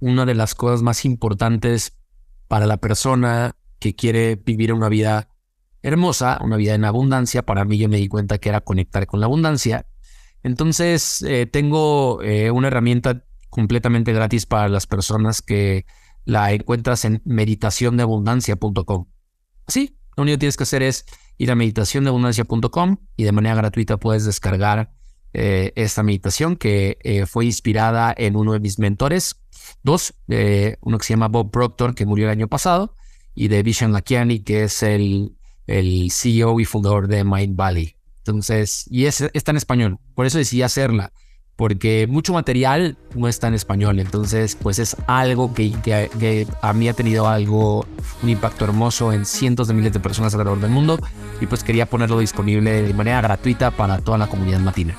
[0.00, 1.96] una de las cosas más importantes
[2.46, 5.28] para la persona que quiere vivir una vida
[5.82, 9.20] hermosa, una vida en abundancia, para mí yo me di cuenta que era conectar con
[9.20, 9.86] la abundancia
[10.42, 15.86] entonces, eh, tengo eh, una herramienta completamente gratis para las personas que
[16.24, 19.06] la encuentras en meditaciondeabundancia.com.
[19.66, 21.06] Sí, lo único que tienes que hacer es
[21.38, 24.92] ir a meditaciondeabundancia.com y de manera gratuita puedes descargar
[25.32, 29.36] eh, esta meditación que fue inspirada en uno de mis mentores,
[29.82, 30.14] dos,
[30.80, 32.94] uno que se llama Bob Proctor, que murió el año pasado,
[33.34, 35.36] y de Vishen Lakiani, que es el,
[35.68, 37.94] el CEO y fundador de Mind Valley.
[38.18, 39.98] Entonces, y es, está en español.
[40.14, 41.12] Por eso decidí hacerla.
[41.56, 43.98] Porque mucho material no está en español.
[43.98, 47.86] Entonces, pues es algo que, que, a mí ha tenido algo,
[48.22, 50.98] un impacto hermoso en cientos de miles de personas alrededor del mundo.
[51.40, 54.96] Y pues quería ponerlo disponible de manera gratuita para toda la comunidad latina.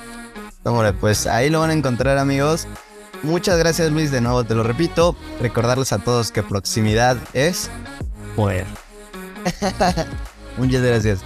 [0.64, 2.66] Hombre, pues ahí lo van a encontrar, amigos.
[3.22, 4.10] Muchas gracias, Luis.
[4.10, 5.16] De nuevo te lo repito.
[5.40, 7.70] Recordarles a todos que proximidad es
[8.36, 8.66] poder.
[10.56, 11.20] Muchas gracias.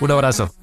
[0.00, 0.57] Un abrazo.